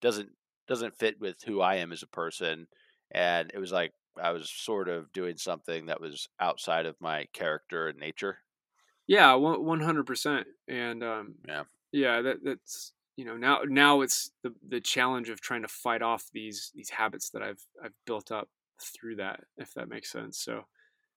[0.00, 0.30] doesn't
[0.68, 2.68] doesn't fit with who I am as a person,
[3.10, 7.26] and it was like I was sort of doing something that was outside of my
[7.32, 8.40] character and nature.
[9.06, 14.30] Yeah, one hundred percent, and um, yeah, yeah, that that's you know now now it's
[14.42, 18.30] the the challenge of trying to fight off these these habits that I've I've built
[18.30, 18.48] up
[18.80, 20.64] through that if that makes sense so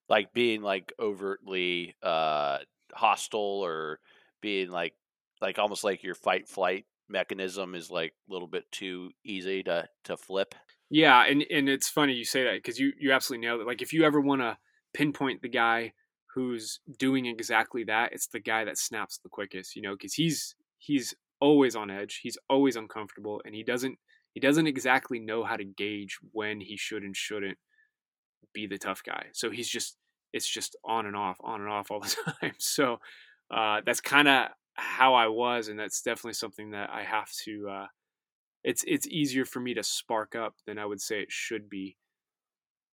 [0.09, 2.59] like being like overtly uh
[2.93, 3.99] hostile or
[4.41, 4.95] being like
[5.41, 9.87] like almost like your fight flight mechanism is like a little bit too easy to
[10.03, 10.55] to flip.
[10.89, 13.67] Yeah, and and it's funny you say that because you you absolutely nailed it.
[13.67, 14.57] Like if you ever want to
[14.93, 15.93] pinpoint the guy
[16.33, 19.75] who's doing exactly that, it's the guy that snaps the quickest.
[19.75, 23.97] You know, because he's he's always on edge, he's always uncomfortable, and he doesn't
[24.33, 27.57] he doesn't exactly know how to gauge when he should and shouldn't
[28.53, 29.27] be the tough guy.
[29.33, 29.97] So he's just
[30.33, 32.53] it's just on and off, on and off all the time.
[32.59, 32.99] So
[33.51, 37.69] uh, that's kind of how I was, and that's definitely something that I have to.
[37.69, 37.87] Uh,
[38.65, 41.97] it's it's easier for me to spark up than I would say it should be.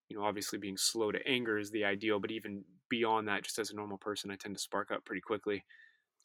[0.08, 3.58] You know, obviously being slow to anger is the ideal, but even beyond that, just
[3.58, 5.64] as a normal person, I tend to spark up pretty quickly.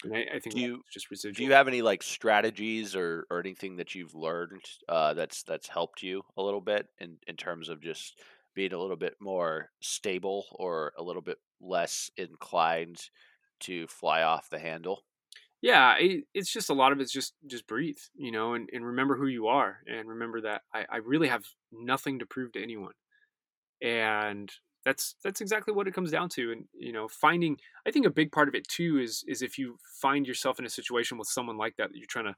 [0.04, 1.36] And I, I think Do you just residual.
[1.36, 5.68] do you have any like strategies or, or anything that you've learned uh, that's that's
[5.68, 8.22] helped you a little bit in, in terms of just
[8.56, 13.10] being a little bit more stable or a little bit less inclined
[13.62, 15.07] to fly off the handle?
[15.62, 18.86] Yeah it, it's just a lot of it's just just breathe you know and, and
[18.86, 22.62] remember who you are and remember that I, I really have nothing to prove to
[22.64, 22.94] anyone.
[23.82, 24.52] And
[24.86, 28.10] that's that's exactly what it comes down to and you know finding i think a
[28.10, 31.28] big part of it too is is if you find yourself in a situation with
[31.28, 32.36] someone like that that you're trying to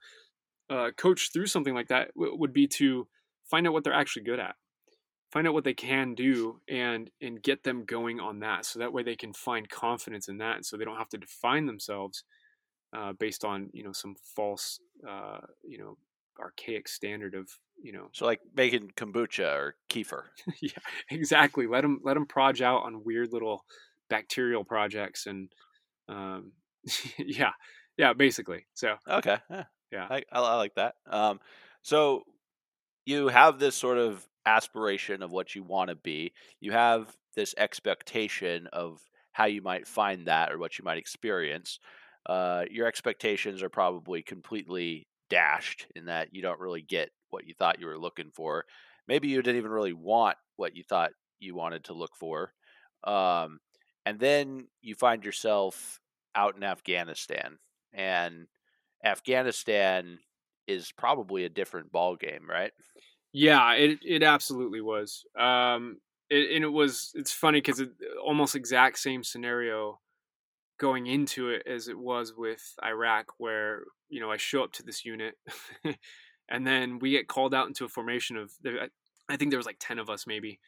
[0.69, 3.07] uh, coach through something like that w- would be to
[3.49, 4.55] find out what they're actually good at.
[5.31, 8.91] Find out what they can do and and get them going on that so that
[8.93, 12.23] way they can find confidence in that so they don't have to define themselves
[12.93, 15.97] uh, based on you know some false uh, you know
[16.39, 17.49] archaic standard of
[17.81, 20.23] you know So like making kombucha or kefir.
[20.61, 20.71] yeah
[21.09, 23.63] exactly let them let them proj out on weird little
[24.09, 25.51] bacterial projects and
[26.07, 26.53] um,
[27.17, 27.51] yeah
[27.97, 30.95] yeah basically so Okay, yeah, yeah I, I I like that.
[31.09, 31.39] Um,
[31.81, 32.23] so
[33.05, 36.33] you have this sort of aspiration of what you want to be.
[36.59, 38.99] You have this expectation of
[39.31, 41.79] how you might find that or what you might experience.
[42.25, 47.53] Uh, your expectations are probably completely dashed in that you don't really get what you
[47.53, 48.65] thought you were looking for.
[49.07, 52.53] Maybe you didn't even really want what you thought you wanted to look for.
[53.03, 53.59] Um,
[54.05, 55.99] and then you find yourself
[56.35, 57.57] out in Afghanistan,
[57.93, 58.47] and
[59.03, 60.19] Afghanistan
[60.67, 62.71] is probably a different ball game, right?
[63.31, 65.25] Yeah, it it absolutely was.
[65.37, 67.11] Um, it, and it was.
[67.15, 67.91] It's funny because it
[68.23, 69.99] almost exact same scenario
[70.79, 74.83] going into it as it was with Iraq, where you know I show up to
[74.83, 75.35] this unit,
[76.49, 78.51] and then we get called out into a formation of.
[79.31, 80.59] I think there was like ten of us maybe,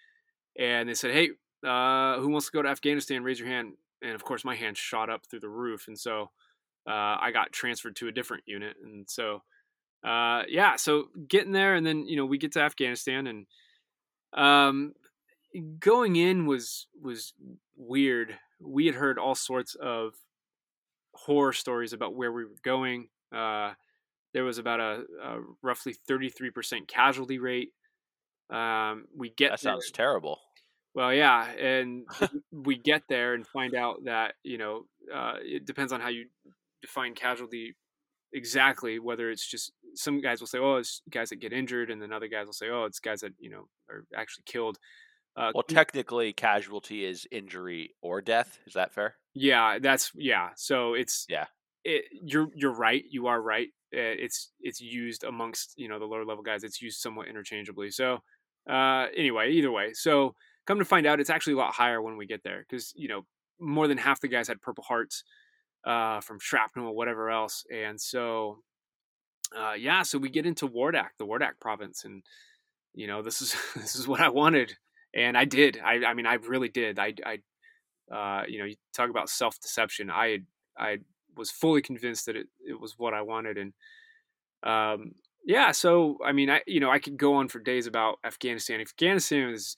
[0.57, 1.31] and they said, "Hey,
[1.65, 3.23] uh, who wants to go to Afghanistan?
[3.23, 6.31] Raise your hand." And of course, my hand shot up through the roof, and so
[6.87, 9.43] uh, I got transferred to a different unit, and so
[10.03, 13.45] uh, yeah, so getting there, and then you know we get to Afghanistan, and
[14.33, 14.93] um,
[15.79, 17.33] going in was was
[17.75, 18.37] weird.
[18.63, 20.13] We had heard all sorts of
[21.13, 23.09] horror stories about where we were going.
[23.35, 23.73] Uh,
[24.33, 27.69] there was about a, a roughly thirty three percent casualty rate.
[28.49, 30.39] Um, we get That there- sounds terrible.
[30.93, 32.05] well, yeah, and
[32.51, 36.27] we get there and find out that you know uh, it depends on how you
[36.81, 37.75] define casualty
[38.33, 38.99] exactly.
[38.99, 42.13] Whether it's just some guys will say, "Oh, it's guys that get injured," and then
[42.13, 44.77] other guys will say, "Oh, it's guys that you know are actually killed."
[45.35, 48.59] Uh, Well, technically, casualty is injury or death.
[48.67, 49.15] Is that fair?
[49.33, 50.49] yeah, that's yeah.
[50.55, 51.45] So it's Yeah.
[51.83, 53.03] It, you're you're right.
[53.09, 53.69] You are right.
[53.93, 56.63] Uh, It's it's used amongst you know the lower level guys.
[56.63, 57.91] It's used somewhat interchangeably.
[57.91, 58.19] So
[58.69, 60.35] uh, anyway, either way, so
[60.67, 63.07] come to find out, it's actually a lot higher when we get there because you
[63.07, 63.25] know
[63.59, 65.23] more than half the guys had Purple Hearts
[65.85, 68.59] uh, from shrapnel or whatever else, and so
[69.57, 72.21] uh, yeah, so we get into Wardak, the Wardak province, and
[72.93, 74.75] you know this is this is what I wanted,
[75.13, 75.79] and I did.
[75.83, 76.99] I I mean I really did.
[76.99, 77.39] I I
[78.15, 80.11] uh, you know you talk about self deception.
[80.11, 80.39] I
[80.77, 80.99] I
[81.35, 83.73] was fully convinced that it it was what I wanted, and
[84.63, 85.13] um
[85.45, 88.79] yeah so i mean i you know i could go on for days about afghanistan
[88.81, 89.75] afghanistan is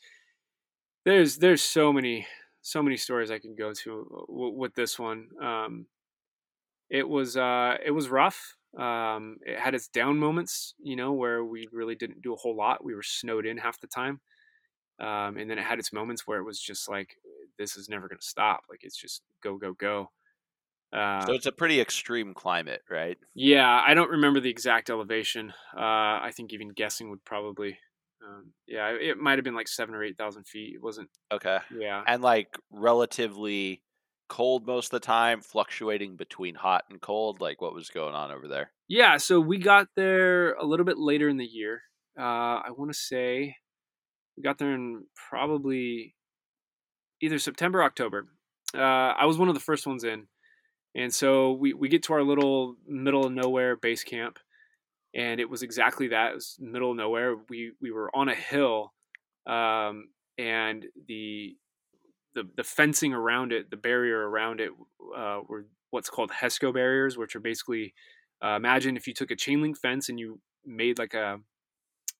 [1.06, 2.28] there's there's so many
[2.62, 5.86] so many stories i can go to uh, w- with this one um
[6.90, 11.44] it was uh it was rough um it had its down moments you know where
[11.44, 14.20] we really didn't do a whole lot we were snowed in half the time
[15.00, 17.16] um and then it had its moments where it was just like
[17.58, 20.10] this is never going to stop like it's just go go go
[20.94, 23.18] uh, So it's a pretty extreme climate, right?
[23.36, 25.52] yeah, I don't remember the exact elevation.
[25.76, 27.80] Uh, I think even guessing would probably,
[28.26, 30.76] um, yeah, it might have been like seven or eight thousand feet.
[30.76, 31.10] It wasn't.
[31.32, 31.60] Okay.
[31.70, 33.84] Yeah, And like relatively
[34.30, 37.42] cold most of the time, fluctuating between hot and cold.
[37.42, 38.74] Like what was going on over there?
[38.88, 39.18] yeah.
[39.18, 41.82] So we got there a little bit later in the year.
[42.18, 43.56] Uh, I want to say
[44.38, 46.16] we got there in probably
[47.22, 48.28] either September October.
[48.76, 50.28] Uh, I was one of the first ones in,
[50.96, 54.40] and so we we get to our little middle of nowhere base camp,
[55.14, 56.32] and it was exactly that.
[56.32, 57.36] It was middle of nowhere.
[57.50, 58.94] We we were on a hill,
[59.46, 61.56] um, and the
[62.34, 64.72] the the fencing around it, the barrier around it,
[65.16, 67.94] uh, were what's called HESCO barriers, which are basically
[68.44, 71.40] uh, imagine if you took a chain link fence and you made like a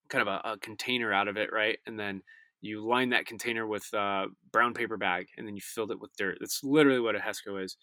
[0.10, 1.80] kind of a, a container out of it, right?
[1.86, 2.22] And then
[2.62, 6.16] you line that container with uh, brown paper bag, and then you filled it with
[6.18, 6.38] dirt.
[6.40, 7.78] That's literally what a HESCO is.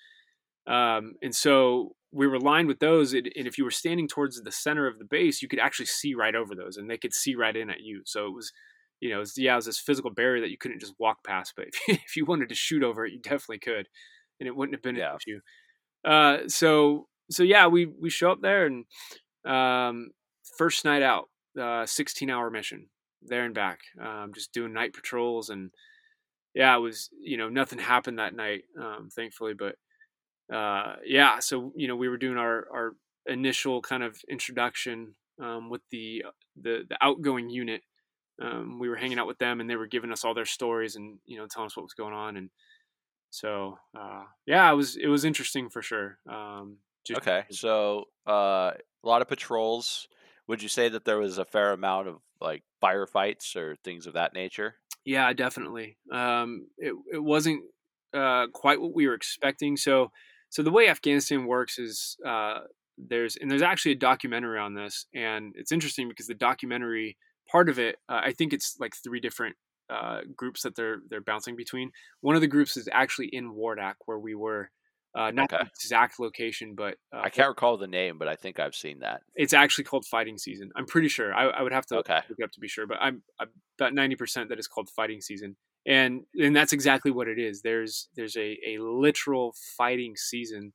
[0.66, 4.52] Um, and so we were lined with those, and if you were standing towards the
[4.52, 7.34] center of the base, you could actually see right over those, and they could see
[7.34, 8.02] right in at you.
[8.04, 8.52] So it was,
[9.00, 11.24] you know, it was, yeah, it was this physical barrier that you couldn't just walk
[11.26, 11.52] past.
[11.56, 13.86] But if you, if you wanted to shoot over it, you definitely could,
[14.38, 15.10] and it wouldn't have been yeah.
[15.10, 15.40] an issue.
[16.04, 18.84] Uh, so so yeah, we we show up there and
[19.44, 20.10] um,
[20.56, 22.88] first night out, uh, 16 hour mission
[23.22, 25.70] there and back, um, just doing night patrols and
[26.54, 29.76] yeah, it was you know nothing happened that night, um, thankfully, but
[30.54, 32.92] uh, yeah, so you know we were doing our our
[33.26, 36.24] initial kind of introduction um, with the
[36.60, 37.82] the the outgoing unit.
[38.42, 40.96] Um, we were hanging out with them, and they were giving us all their stories
[40.96, 42.50] and you know telling us what was going on, and
[43.30, 46.18] so uh, yeah, it was it was interesting for sure.
[46.28, 46.78] Um,
[47.16, 50.08] okay, so uh, a lot of patrols.
[50.50, 54.14] Would you say that there was a fair amount of like firefights or things of
[54.14, 54.74] that nature?
[55.04, 55.96] Yeah, definitely.
[56.10, 57.62] Um, it it wasn't
[58.12, 59.76] uh, quite what we were expecting.
[59.76, 60.10] So
[60.48, 62.62] so the way Afghanistan works is uh,
[62.98, 67.16] there's and there's actually a documentary on this, and it's interesting because the documentary
[67.48, 69.54] part of it, uh, I think it's like three different
[69.88, 71.92] uh, groups that they're they're bouncing between.
[72.22, 74.72] One of the groups is actually in Wardak, where we were.
[75.12, 75.64] Uh, not okay.
[75.64, 79.00] the exact location, but uh, I can't recall the name, but I think I've seen
[79.00, 79.22] that.
[79.34, 80.70] It's actually called Fighting Season.
[80.76, 81.34] I'm pretty sure.
[81.34, 82.20] I, I would have to okay.
[82.28, 84.88] look it up to be sure, but I'm, I'm about ninety percent that it's called
[84.88, 87.62] Fighting Season, and and that's exactly what it is.
[87.62, 90.74] There's there's a a literal fighting season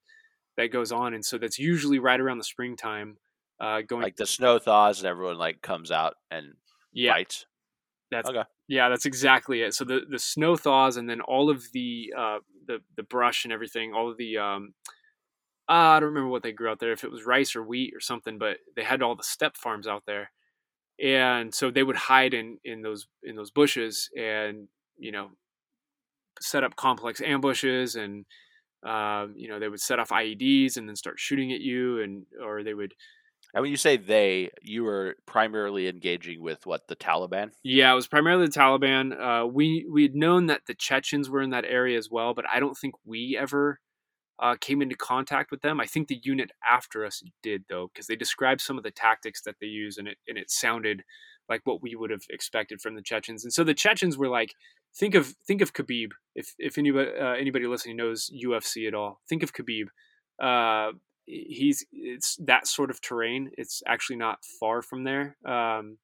[0.57, 3.17] that goes on, and so that's usually right around the springtime.
[3.57, 6.55] Uh, going like the snow thaws and everyone like comes out and
[6.91, 7.45] yeah, fights.
[8.11, 8.43] That's okay.
[8.67, 9.73] Yeah, that's exactly it.
[9.73, 12.37] So the the snow thaws, and then all of the uh,
[12.67, 14.73] the the brush and everything, all of the um,
[15.67, 17.93] uh, I don't remember what they grew out there, if it was rice or wheat
[17.95, 20.31] or something, but they had all the step farms out there,
[21.03, 25.29] and so they would hide in in those in those bushes and you know
[26.41, 28.25] set up complex ambushes and
[28.85, 32.25] um, you know they would set off IEDs and then start shooting at you and
[32.43, 32.93] or they would
[33.55, 37.51] and when you say they, you were primarily engaging with what the Taliban?
[37.63, 39.17] Yeah, it was primarily the Taliban.
[39.17, 42.43] Uh, we we had known that the Chechens were in that area as well, but
[42.53, 43.79] I don't think we ever
[44.43, 45.79] uh, came into contact with them.
[45.79, 49.41] I think the unit after us did though, because they described some of the tactics
[49.43, 51.03] that they use, and it and it sounded
[51.47, 53.45] like what we would have expected from the Chechens.
[53.45, 54.53] And so the Chechens were like,
[54.93, 56.09] think of think of Khabib.
[56.35, 59.85] If if anybody uh, anybody listening knows UFC at all, think of Khabib.
[60.41, 60.91] Uh,
[61.25, 63.51] he's it's that sort of terrain.
[63.57, 65.37] It's actually not far from there.
[65.45, 65.97] Um,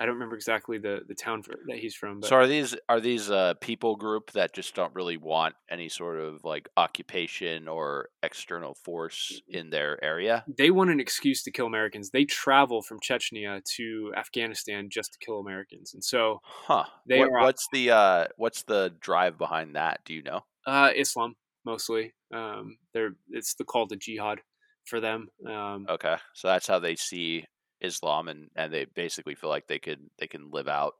[0.00, 2.20] I don't remember exactly the the town for, that he's from.
[2.20, 2.30] But.
[2.30, 6.18] So are these are these a people group that just don't really want any sort
[6.18, 10.44] of like occupation or external force in their area?
[10.56, 12.10] They want an excuse to kill Americans.
[12.10, 16.84] They travel from Chechnya to Afghanistan just to kill Americans, and so huh.
[17.06, 20.00] They what, are, what's the uh, what's the drive behind that?
[20.06, 20.40] Do you know?
[20.66, 22.12] Uh, Islam mostly.
[22.34, 24.40] Um, they're it's the call to jihad
[24.86, 25.28] for them.
[25.48, 27.44] Um, okay, so that's how they see
[27.80, 30.94] Islam, and and they basically feel like they could they can live out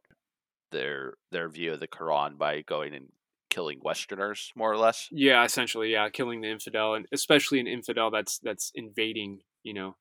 [0.72, 3.08] their their view of the Quran by going and
[3.50, 5.08] killing Westerners, more or less.
[5.10, 9.96] Yeah, essentially, yeah, killing the infidel, and especially an infidel that's that's invading, you know,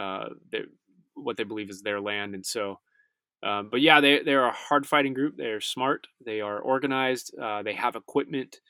[0.00, 0.66] uh, their,
[1.14, 2.80] what they believe is their land, and so.
[3.42, 5.34] Um, but yeah, they they're a hard fighting group.
[5.36, 6.06] They're smart.
[6.24, 7.34] They are organized.
[7.38, 8.60] Uh, they have equipment.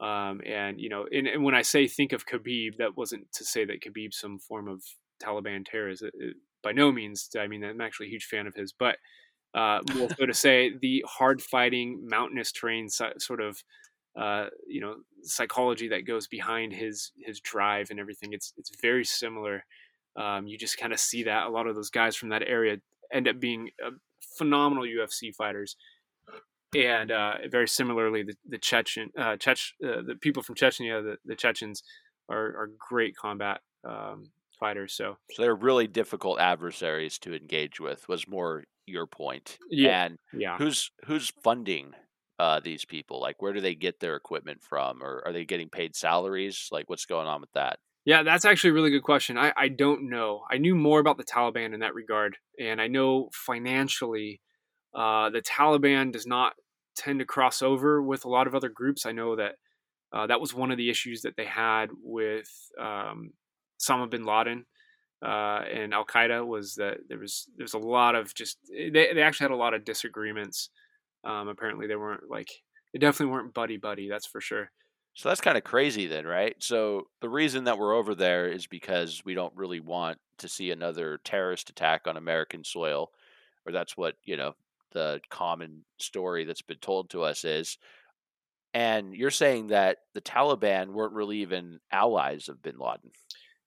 [0.00, 3.44] Um, and you know, and, and, when I say think of Khabib, that wasn't to
[3.44, 4.82] say that Khabib's some form of
[5.22, 6.02] Taliban terrorist.
[6.02, 7.30] It, it, by no means.
[7.38, 8.96] I mean, I'm actually a huge fan of his, but
[9.54, 13.62] uh, more so to say the hard fighting mountainous terrain sort of
[14.20, 18.32] uh, you know psychology that goes behind his his drive and everything.
[18.32, 19.64] It's it's very similar.
[20.16, 22.78] Um, you just kind of see that a lot of those guys from that area
[23.12, 23.90] end up being uh,
[24.36, 25.76] phenomenal UFC fighters
[26.76, 31.16] and uh, very similarly, the, the Chechen, uh, Chech, uh, the people from Chechnya, the,
[31.24, 31.82] the Chechens,
[32.28, 34.92] are, are great combat um, fighters.
[34.92, 38.08] So, so they're really difficult adversaries to engage with.
[38.08, 39.58] Was more your point?
[39.70, 40.04] Yeah.
[40.04, 40.58] And yeah.
[40.58, 41.92] Who's who's funding
[42.38, 43.20] uh, these people?
[43.20, 46.68] Like, where do they get their equipment from, or are they getting paid salaries?
[46.70, 47.78] Like, what's going on with that?
[48.04, 49.36] Yeah, that's actually a really good question.
[49.36, 50.44] I, I don't know.
[50.48, 54.40] I knew more about the Taliban in that regard, and I know financially
[54.94, 56.54] uh, the Taliban does not
[56.96, 59.06] tend to cross over with a lot of other groups.
[59.06, 59.56] I know that
[60.12, 62.48] uh, that was one of the issues that they had with
[62.80, 63.32] um,
[63.80, 64.64] Osama bin Laden
[65.24, 69.22] uh, and Al Qaeda was that there was there's a lot of just they they
[69.22, 70.70] actually had a lot of disagreements.
[71.24, 72.50] Um, apparently, they weren't like
[72.92, 74.08] they definitely weren't buddy buddy.
[74.08, 74.70] That's for sure.
[75.14, 76.54] So that's kind of crazy then, right?
[76.58, 80.70] So the reason that we're over there is because we don't really want to see
[80.70, 83.12] another terrorist attack on American soil,
[83.64, 84.54] or that's what, you know,
[84.96, 87.76] the common story that's been told to us is.
[88.72, 93.10] And you're saying that the Taliban weren't really even allies of bin Laden.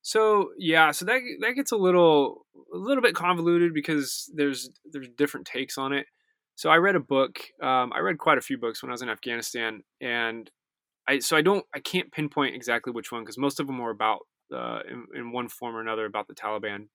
[0.01, 5.09] So yeah, so that that gets a little a little bit convoluted because there's there's
[5.17, 6.07] different takes on it.
[6.55, 7.39] So I read a book.
[7.61, 10.49] Um, I read quite a few books when I was in Afghanistan, and
[11.07, 13.91] I so I don't I can't pinpoint exactly which one because most of them were
[13.91, 14.19] about
[14.55, 16.87] uh, in, in, one form or another about the Taliban.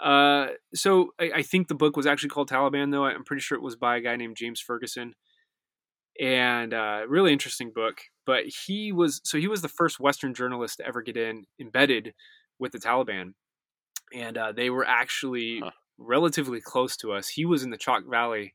[0.00, 3.04] Uh, so I, I, think the book was actually called Taliban, though.
[3.04, 5.12] I'm pretty sure it was by a guy named James Fergusson,
[6.20, 7.98] and uh, really interesting book.
[8.24, 12.14] But he was so he was the first Western journalist to ever get in embedded
[12.60, 13.32] with the Taliban,
[14.14, 15.70] and uh, they were actually huh.
[15.98, 17.28] relatively close to us.
[17.28, 18.54] He was in the Chak Valley,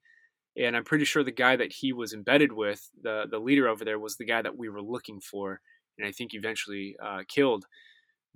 [0.58, 3.84] and I'm pretty sure the guy that he was embedded with, the the leader over
[3.84, 5.60] there, was the guy that we were looking for,
[5.98, 7.66] and I think eventually uh, killed.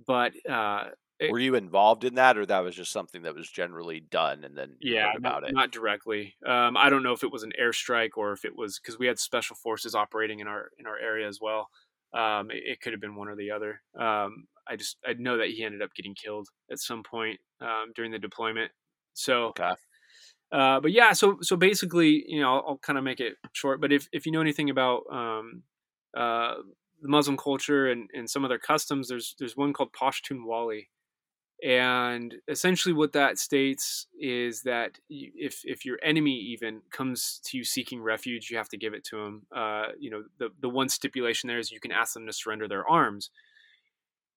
[0.06, 0.90] But uh,
[1.20, 4.44] it, Were you involved in that, or that was just something that was generally done,
[4.44, 5.54] and then yeah, about not, it?
[5.54, 6.36] Not directly.
[6.46, 9.08] Um, I don't know if it was an airstrike or if it was because we
[9.08, 11.70] had special forces operating in our in our area as well.
[12.14, 13.82] Um, it, it, could have been one or the other.
[13.98, 17.92] Um, I just I know that he ended up getting killed at some point um,
[17.96, 18.70] during the deployment.
[19.14, 19.72] So, okay.
[20.52, 23.80] uh, but yeah, so so basically, you know, I'll, I'll kind of make it short.
[23.80, 25.64] But if if you know anything about um,
[26.16, 26.54] uh,
[27.02, 30.86] the Muslim culture and, and some of their customs, there's there's one called Pashtunwali
[31.62, 37.64] and essentially what that states is that if if your enemy even comes to you
[37.64, 40.88] seeking refuge you have to give it to them uh, you know the, the one
[40.88, 43.30] stipulation there is you can ask them to surrender their arms.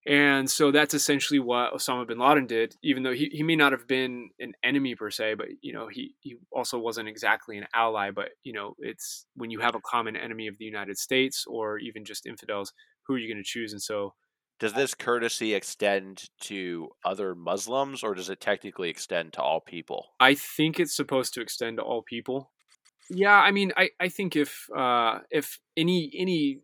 [0.07, 3.71] And so that's essentially what osama bin laden did even though he, he may not
[3.71, 7.67] have been an enemy per se but you know he, he also wasn't exactly an
[7.75, 8.09] ally.
[8.09, 11.77] But you know it's when you have a common enemy of the united states or
[11.77, 13.73] even just infidels who are you going to choose?
[13.73, 14.13] And so
[14.61, 20.09] does this courtesy extend to other Muslims or does it technically extend to all people?
[20.19, 22.51] I think it's supposed to extend to all people.
[23.09, 26.59] Yeah, I mean, I, I think if uh, if any any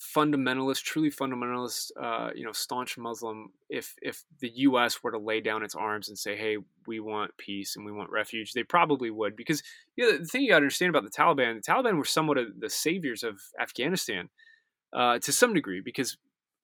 [0.00, 5.02] fundamentalist, truly fundamentalist, uh, you know, staunch Muslim, if if the U.S.
[5.02, 6.56] were to lay down its arms and say, "Hey,
[6.86, 9.36] we want peace and we want refuge," they probably would.
[9.36, 9.62] Because
[9.96, 12.38] you know, the thing you got to understand about the Taliban, the Taliban were somewhat
[12.38, 14.30] of the saviors of Afghanistan
[14.94, 16.16] uh, to some degree, because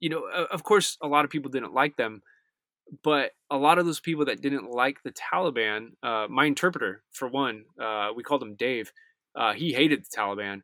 [0.05, 2.21] you know, of course, a lot of people didn't like them,
[3.03, 7.27] but a lot of those people that didn't like the Taliban, uh, my interpreter, for
[7.27, 8.93] one, uh, we called him Dave.
[9.35, 10.61] Uh, he hated the Taliban.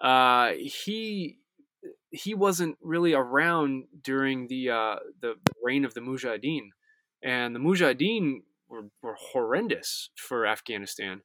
[0.00, 1.38] Uh, he
[2.10, 6.68] he wasn't really around during the uh, the reign of the Mujahideen,
[7.20, 11.22] and the Mujahideen were, were horrendous for Afghanistan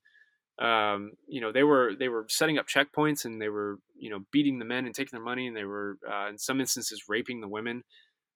[0.59, 4.19] um, you know they were they were setting up checkpoints and they were you know
[4.31, 7.41] beating the men and taking their money and they were uh, in some instances raping
[7.41, 7.83] the women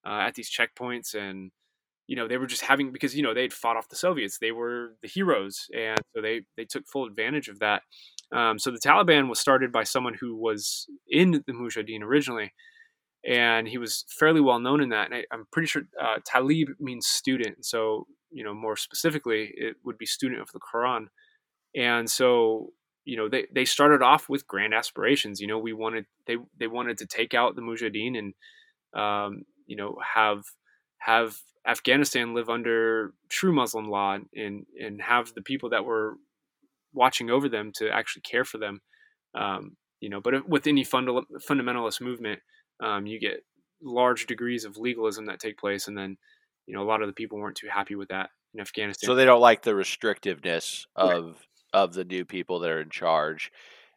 [0.05, 1.51] uh, at these checkpoints and
[2.07, 4.51] you know they were just having because you know they'd fought off the Soviets they
[4.51, 7.84] were the heroes and so they they took full advantage of that.
[8.32, 12.53] Um, so the Taliban was started by someone who was in the Mujahideen originally
[13.26, 16.70] and he was fairly well known in that and I, am pretty sure uh, Talib
[16.80, 21.07] means student so you know more specifically it would be student of the Quran.
[21.76, 22.74] And so
[23.06, 26.68] you know they, they started off with grand aspirations you know we wanted they they
[26.68, 28.34] wanted to take out the mujahideen and
[28.93, 30.43] um, you know have
[30.97, 31.38] have
[31.68, 36.16] afghanistan live under true muslim law and and have the people that were
[36.93, 38.82] watching over them to actually care for them
[39.36, 42.39] um, you know but with any funda- fundamentalist movement
[42.84, 43.43] um, you get
[43.84, 46.18] large degrees of legalism that take place and then
[46.68, 49.08] you know a lot of the people weren't too happy with that in afghanistan.
[49.08, 51.36] so they don't like the restrictiveness of right
[51.74, 53.51] of the new people that are in charge.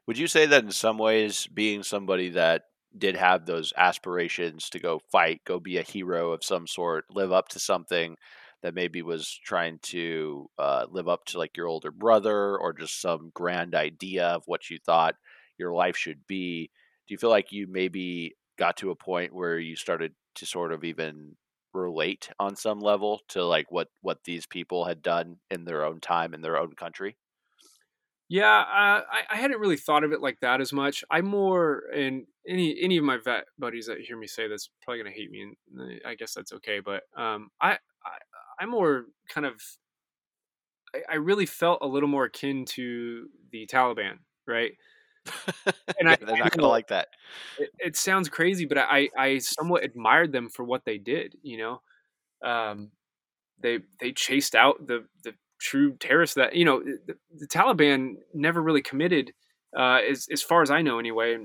[0.07, 2.65] Would you say that in some ways, being somebody that
[2.97, 7.33] did have those aspirations to go fight, go be a hero of some sort, live
[7.33, 8.17] up to something
[8.63, 13.01] that maybe was trying to uh, live up to like your older brother or just
[13.01, 15.17] some grand idea of what you thought
[15.59, 16.71] your life should be?
[17.07, 20.73] Do you feel like you maybe got to a point where you started to sort
[20.73, 21.37] of even
[21.75, 26.01] relate on some level to like what what these people had done in their own
[26.01, 27.17] time in their own country?
[28.29, 31.05] Yeah, uh, I, I hadn't really thought of it like that as much.
[31.11, 35.03] I'm more, and any any of my vet buddies that hear me say this probably
[35.03, 36.81] gonna hate me, and eh, I guess that's okay.
[36.81, 37.79] But um, I, I
[38.61, 39.61] I'm more kind of,
[40.95, 44.73] I, I really felt a little more akin to the Taliban, right?
[45.99, 47.09] And yeah, I, they're I not gonna like that.
[47.57, 51.37] it, it sounds crazy, but I I somewhat admired them for what they did.
[51.43, 51.83] You know,
[52.49, 52.91] um,
[53.61, 55.35] they they chased out the the
[55.65, 59.33] true terrorists that you know the, the Taliban never really committed,
[59.77, 61.37] uh, as as far as I know anyway.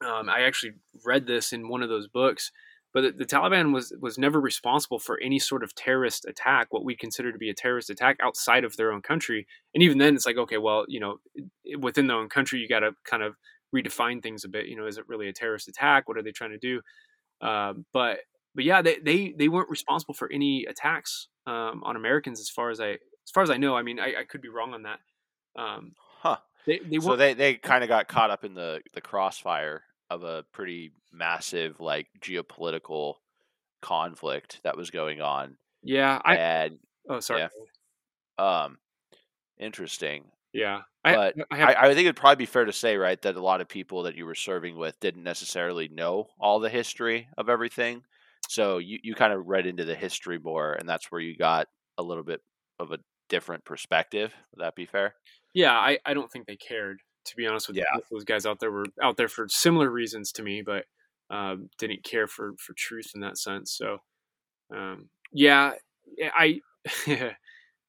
[0.00, 0.74] Um, I actually
[1.04, 2.52] read this in one of those books.
[2.94, 6.84] But the, the Taliban was was never responsible for any sort of terrorist attack, what
[6.84, 9.46] we consider to be a terrorist attack outside of their own country.
[9.74, 11.18] And even then, it's like, okay, well, you know,
[11.78, 13.36] within their own country, you got to kind of
[13.74, 14.66] redefine things a bit.
[14.66, 16.08] You know, is it really a terrorist attack?
[16.08, 16.80] What are they trying to do?
[17.46, 18.20] Um, but
[18.54, 22.70] but yeah, they, they they weren't responsible for any attacks um, on Americans, as far
[22.70, 22.98] as I
[23.28, 23.76] as far as I know.
[23.76, 25.00] I mean, I, I could be wrong on that.
[25.56, 26.38] Um, Huh.
[26.66, 30.22] they they So they they kind of got caught up in the the crossfire of
[30.22, 33.16] a pretty massive like geopolitical
[33.82, 36.36] conflict that was going on, yeah, I.
[36.36, 37.42] and Oh, sorry.
[37.42, 37.48] yeah,
[38.38, 38.78] um,
[39.58, 40.32] interesting.
[40.52, 41.70] Yeah, I But I have.
[41.70, 44.04] I, I think it'd probably be fair to say, right, that a lot of people
[44.04, 48.04] that you were serving with didn't necessarily know all the history of everything.
[48.46, 51.68] So you, you kind of read into the history more, and that's where you got
[51.98, 52.42] a little bit
[52.78, 52.98] of a
[53.28, 54.34] different perspective.
[54.52, 55.14] Would that be fair?
[55.54, 57.00] yeah, I, I don't think they cared.
[57.26, 57.98] To be honest with you, Yeah.
[57.98, 60.86] Of those guys out there were out there for similar reasons to me, but
[61.30, 63.72] um, didn't care for for truth in that sense.
[63.76, 63.98] So,
[64.74, 65.72] um, yeah,
[66.16, 66.60] yeah, I,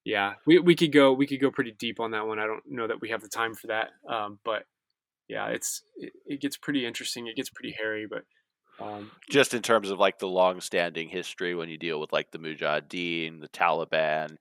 [0.04, 2.38] yeah, we we could go we could go pretty deep on that one.
[2.38, 4.64] I don't know that we have the time for that, um, but
[5.30, 7.28] yeah, it's it, it gets pretty interesting.
[7.28, 8.26] It gets pretty hairy, but
[8.82, 12.40] um, Just in terms of like the long-standing history when you deal with like the
[12.40, 14.38] Mujahideen, the Taliban,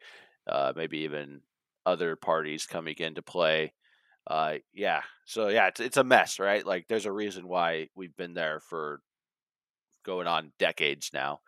[0.49, 1.41] uh, maybe even
[1.87, 3.73] other parties coming into play.
[4.27, 5.03] Uh, yeah.
[5.25, 6.65] So yeah, it's it's a mess, right?
[6.65, 9.01] Like there's a reason why we've been there for
[10.05, 11.41] going on decades now.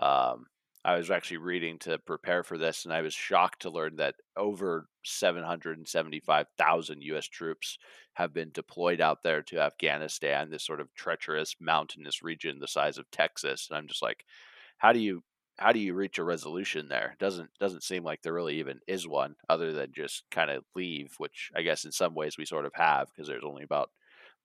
[0.00, 0.46] Um,
[0.84, 4.16] I was actually reading to prepare for this, and I was shocked to learn that
[4.36, 7.26] over 775,000 U.S.
[7.26, 7.78] troops
[8.14, 12.98] have been deployed out there to Afghanistan, this sort of treacherous mountainous region the size
[12.98, 13.68] of Texas.
[13.70, 14.24] And I'm just like,
[14.78, 15.22] how do you
[15.58, 17.16] how do you reach a resolution there?
[17.18, 21.14] Doesn't doesn't seem like there really even is one, other than just kind of leave,
[21.18, 23.90] which I guess in some ways we sort of have because there's only about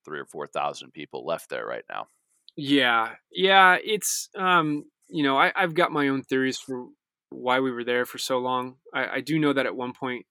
[0.05, 2.08] three or four thousand people left there right now.
[2.55, 6.88] yeah, yeah, it's um, you know, I, I've got my own theories for
[7.30, 8.76] why we were there for so long.
[8.93, 10.26] I, I do know that at one point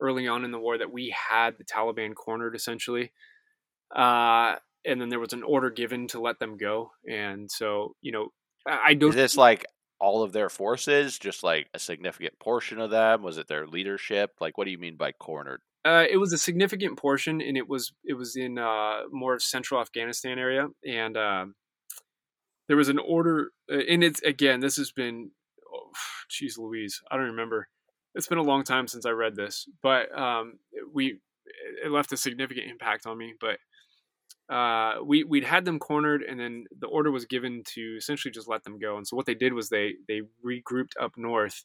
[0.00, 3.12] early on in the war that we had the Taliban cornered essentially,
[3.94, 8.12] uh, and then there was an order given to let them go, and so you
[8.12, 8.28] know,
[8.66, 9.14] I, don't.
[9.14, 9.66] this like
[10.02, 13.22] all of their forces, just like a significant portion of them?
[13.22, 14.32] Was it their leadership?
[14.40, 15.60] Like, what do you mean by cornered?
[15.84, 19.80] Uh, it was a significant portion, and it was it was in uh, more central
[19.80, 21.46] Afghanistan area, and uh,
[22.68, 23.50] there was an order.
[23.70, 25.30] uh, And it's again, this has been,
[25.72, 25.90] oh,
[26.30, 27.68] jeez, Louise, I don't remember.
[28.14, 30.58] It's been a long time since I read this, but um,
[30.92, 31.18] we
[31.84, 33.34] it left a significant impact on me.
[33.40, 33.58] But
[34.52, 38.48] uh, we we'd had them cornered, and then the order was given to essentially just
[38.48, 38.98] let them go.
[38.98, 41.64] And so what they did was they they regrouped up north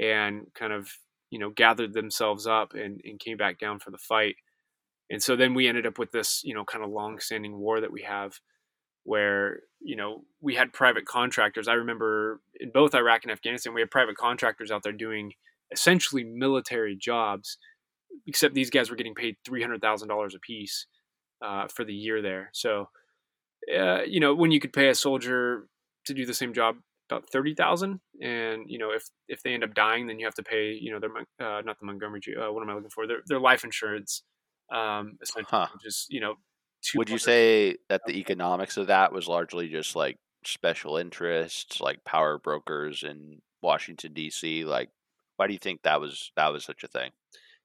[0.00, 0.88] and kind of
[1.30, 4.36] you know gathered themselves up and, and came back down for the fight.
[5.10, 7.82] And so then we ended up with this you know kind of long standing war
[7.82, 8.40] that we have
[9.04, 11.68] where you know we had private contractors.
[11.68, 15.32] I remember in both Iraq and Afghanistan, we had private contractors out there doing
[15.70, 17.58] essentially military jobs,
[18.26, 20.86] except these guys were getting paid three hundred thousand dollars a piece
[21.42, 22.50] uh, for the year there.
[22.54, 22.90] So,
[23.74, 25.68] uh, you know, when you could pay a soldier
[26.06, 26.76] to do the same job
[27.10, 30.34] about thirty thousand, and you know, if if they end up dying, then you have
[30.34, 33.06] to pay, you know, their uh, not the Montgomery, uh, what am I looking for?
[33.06, 34.22] Their their life insurance,
[34.72, 35.68] um, essentially, Huh.
[35.82, 36.36] just you know.
[36.94, 42.04] Would you say that the economics of that was largely just like special interests, like
[42.04, 44.64] power brokers in Washington D.C.?
[44.64, 44.90] Like,
[45.36, 47.12] why do you think that was that was such a thing?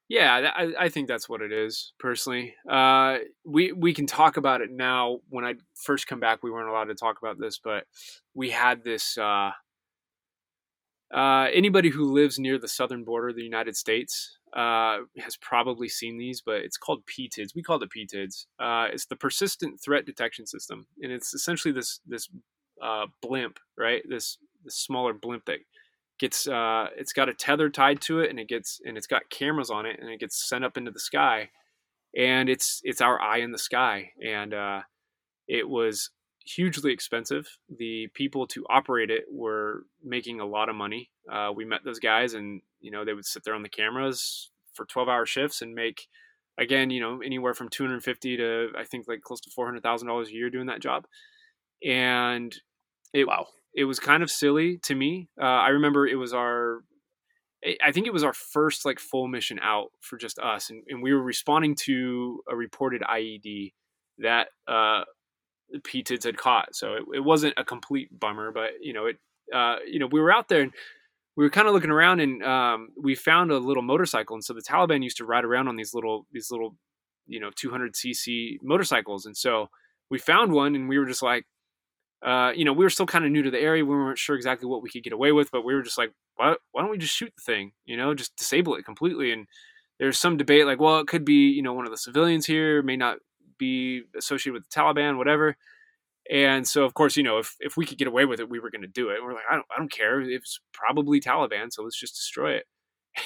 [0.08, 1.92] Yeah, I, I think that's what it is.
[1.98, 5.18] Personally, uh, we we can talk about it now.
[5.28, 7.84] When I first come back, we weren't allowed to talk about this, but
[8.34, 9.18] we had this.
[9.18, 9.50] Uh,
[11.14, 15.88] uh, anybody who lives near the southern border of the United States uh, has probably
[15.88, 17.54] seen these, but it's called PTIDS.
[17.54, 18.46] We call it PTIDS.
[18.58, 22.28] Uh, it's the Persistent Threat Detection System, and it's essentially this this
[22.82, 24.02] uh, blimp, right?
[24.08, 25.58] This this smaller blimp that
[26.18, 29.30] gets uh, it's got a tether tied to it, and it gets and it's got
[29.30, 31.50] cameras on it, and it gets sent up into the sky,
[32.16, 34.80] and it's it's our eye in the sky, and uh,
[35.46, 36.10] it was
[36.44, 37.48] hugely expensive.
[37.78, 41.10] The people to operate it were making a lot of money.
[41.30, 44.50] Uh, we met those guys, and you know they would sit there on the cameras
[44.74, 46.06] for twelve hour shifts and make
[46.58, 49.66] again you know anywhere from two hundred fifty to I think like close to four
[49.66, 51.06] hundred thousand dollars a year doing that job,
[51.84, 52.54] and
[53.12, 53.48] it Wow.
[53.78, 55.28] It was kind of silly to me.
[55.40, 56.80] Uh, I remember it was our
[57.84, 61.02] I think it was our first like full mission out for just us, and, and
[61.02, 63.72] we were responding to a reported IED
[64.18, 65.02] that uh,
[65.76, 66.74] PTIDS had caught.
[66.74, 69.16] So it, it wasn't a complete bummer, but you know, it
[69.54, 70.72] uh, you know, we were out there and
[71.36, 74.34] we were kind of looking around and um, we found a little motorcycle.
[74.34, 76.76] And so the Taliban used to ride around on these little these little
[77.26, 79.68] you know 200 cc motorcycles, and so
[80.10, 81.44] we found one and we were just like.
[82.22, 83.84] Uh, you know, we were still kind of new to the area.
[83.84, 86.12] We weren't sure exactly what we could get away with, but we were just like,
[86.36, 87.72] why, why don't we just shoot the thing?
[87.84, 89.32] You know, just disable it completely.
[89.32, 89.46] And
[89.98, 92.82] there's some debate like, well, it could be, you know, one of the civilians here,
[92.82, 93.18] may not
[93.58, 95.56] be associated with the Taliban, whatever.
[96.30, 98.58] And so, of course, you know, if, if we could get away with it, we
[98.58, 99.16] were going to do it.
[99.16, 100.20] And we're like, I don't, I don't care.
[100.20, 102.64] It's probably Taliban, so let's just destroy it.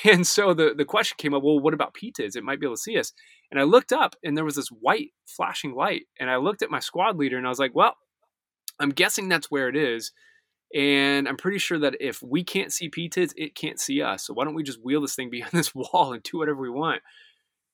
[0.04, 2.34] And so the, the question came up, well, what about PTIDs?
[2.34, 3.12] It might be able to see us.
[3.50, 6.04] And I looked up and there was this white flashing light.
[6.18, 7.94] And I looked at my squad leader and I was like, well,
[8.82, 10.12] I'm guessing that's where it is.
[10.74, 14.26] And I'm pretty sure that if we can't see PTIDs, it can't see us.
[14.26, 16.70] So why don't we just wheel this thing behind this wall and do whatever we
[16.70, 17.02] want?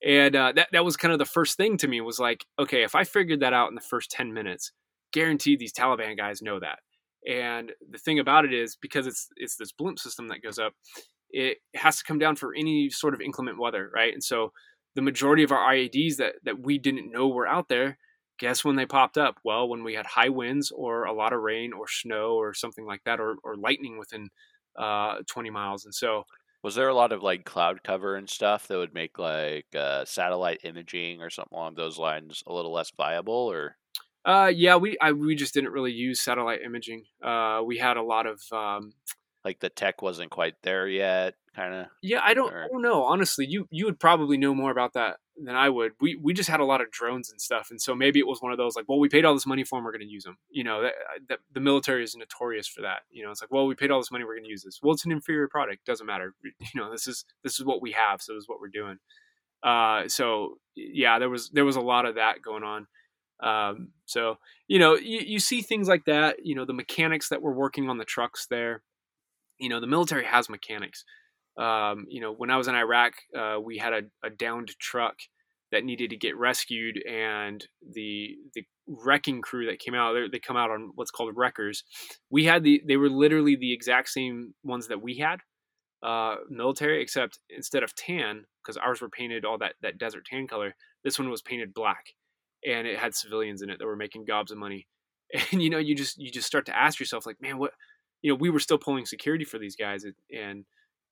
[0.04, 2.84] And uh, that, that was kind of the first thing to me was like, okay,
[2.84, 4.72] if I figured that out in the first 10 minutes,
[5.12, 6.80] guaranteed these Taliban guys know that.
[7.26, 10.74] And the thing about it is because it's it's this blimp system that goes up,
[11.30, 14.12] it has to come down for any sort of inclement weather, right?
[14.12, 14.52] And so
[14.94, 17.98] the majority of our IEDs that that we didn't know were out there,
[18.38, 19.38] guess when they popped up?
[19.44, 22.86] Well, when we had high winds or a lot of rain or snow or something
[22.86, 24.28] like that, or or lightning within
[24.78, 25.84] uh, 20 miles.
[25.84, 26.24] And so
[26.62, 30.04] was there a lot of like cloud cover and stuff that would make like uh,
[30.04, 33.76] satellite imaging or something along those lines a little less viable or
[34.24, 37.04] uh, yeah, we I, we just didn't really use satellite imaging.
[37.22, 38.92] Uh, we had a lot of um,
[39.42, 41.86] like the tech wasn't quite there yet, kind of.
[42.02, 42.64] Yeah, I don't, or...
[42.64, 43.04] I don't know.
[43.04, 45.92] Honestly, you you would probably know more about that than I would.
[46.00, 48.42] We we just had a lot of drones and stuff, and so maybe it was
[48.42, 50.12] one of those like, well, we paid all this money for them, we're going to
[50.12, 50.38] use them.
[50.50, 50.88] You know,
[51.28, 53.00] that, the military is notorious for that.
[53.10, 54.80] You know, it's like, well, we paid all this money, we're going to use this.
[54.82, 56.34] Well, it's an inferior product, doesn't matter.
[56.74, 58.98] You know, this is this is what we have, so this is what we're doing.
[59.62, 62.86] Uh, so yeah, there was there was a lot of that going on.
[63.40, 66.44] Um, so you know, you, you see things like that.
[66.44, 68.82] You know, the mechanics that were working on the trucks there.
[69.58, 71.04] You know, the military has mechanics.
[71.58, 75.16] Um, you know, when I was in Iraq, uh, we had a, a downed truck
[75.72, 80.56] that needed to get rescued, and the the wrecking crew that came out, they come
[80.56, 81.84] out on what's called wreckers.
[82.30, 85.40] We had the they were literally the exact same ones that we had,
[86.02, 90.46] uh, military, except instead of tan, because ours were painted all that that desert tan
[90.46, 92.06] color, this one was painted black
[92.66, 94.86] and it had civilians in it that were making gobs of money.
[95.52, 97.72] And you know, you just you just start to ask yourself, like, man, what?
[98.22, 100.64] You know, we were still pulling security for these guys, and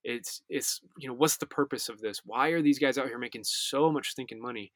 [0.07, 2.21] it's it's you know, what's the purpose of this?
[2.25, 4.73] Why are these guys out here making so much stinking money?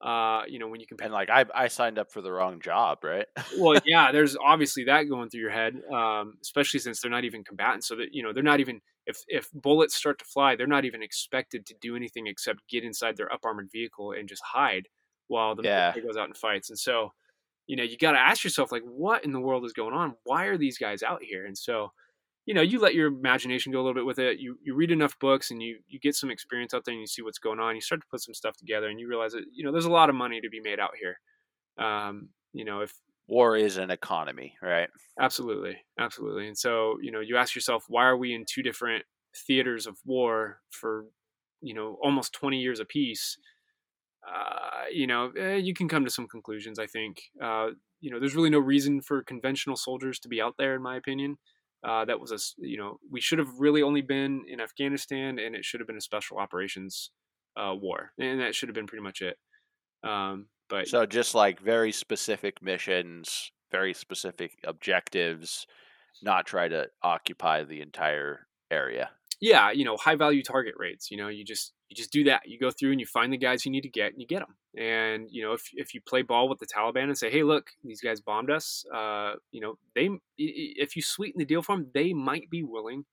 [0.00, 2.60] Uh, you know, when you compare, and like I I signed up for the wrong
[2.60, 3.26] job, right?
[3.58, 7.44] well, yeah, there's obviously that going through your head, um, especially since they're not even
[7.44, 7.86] combatants.
[7.86, 10.86] So that you know, they're not even if if bullets start to fly, they're not
[10.86, 14.88] even expected to do anything except get inside their up armored vehicle and just hide
[15.28, 15.94] while the yeah.
[16.00, 16.70] goes out and fights.
[16.70, 17.12] And so,
[17.66, 20.14] you know, you got to ask yourself, like, what in the world is going on?
[20.24, 21.46] Why are these guys out here?
[21.46, 21.92] And so,
[22.46, 24.38] you know, you let your imagination go a little bit with it.
[24.40, 27.06] You you read enough books and you you get some experience out there and you
[27.06, 27.74] see what's going on.
[27.74, 29.90] You start to put some stuff together and you realize that you know there's a
[29.90, 31.18] lot of money to be made out here.
[31.78, 32.94] Um, you know, if
[33.28, 34.88] war is an economy, right?
[35.20, 36.48] Absolutely, absolutely.
[36.48, 39.04] And so you know, you ask yourself, why are we in two different
[39.36, 41.06] theaters of war for
[41.60, 43.38] you know almost 20 years apiece?
[44.26, 46.78] uh, you know, eh, you can come to some conclusions.
[46.78, 47.70] I think, uh,
[48.00, 50.96] you know, there's really no reason for conventional soldiers to be out there, in my
[50.96, 51.38] opinion.
[51.84, 55.54] Uh, that was a, you know, we should have really only been in Afghanistan, and
[55.56, 57.10] it should have been a special operations
[57.56, 59.36] uh, war, and that should have been pretty much it.
[60.04, 65.66] Um, but so, just like very specific missions, very specific objectives,
[66.22, 69.10] not try to occupy the entire area
[69.42, 71.10] yeah, you know, high value target rates.
[71.10, 72.42] You know, you just you just do that.
[72.46, 74.38] You go through and you find the guys you need to get, and you get
[74.38, 74.54] them.
[74.78, 77.70] And you know, if if you play ball with the Taliban and say, "Hey, look,
[77.82, 81.90] these guys bombed us," uh, you know, they if you sweeten the deal for them,
[81.92, 83.04] they might be willing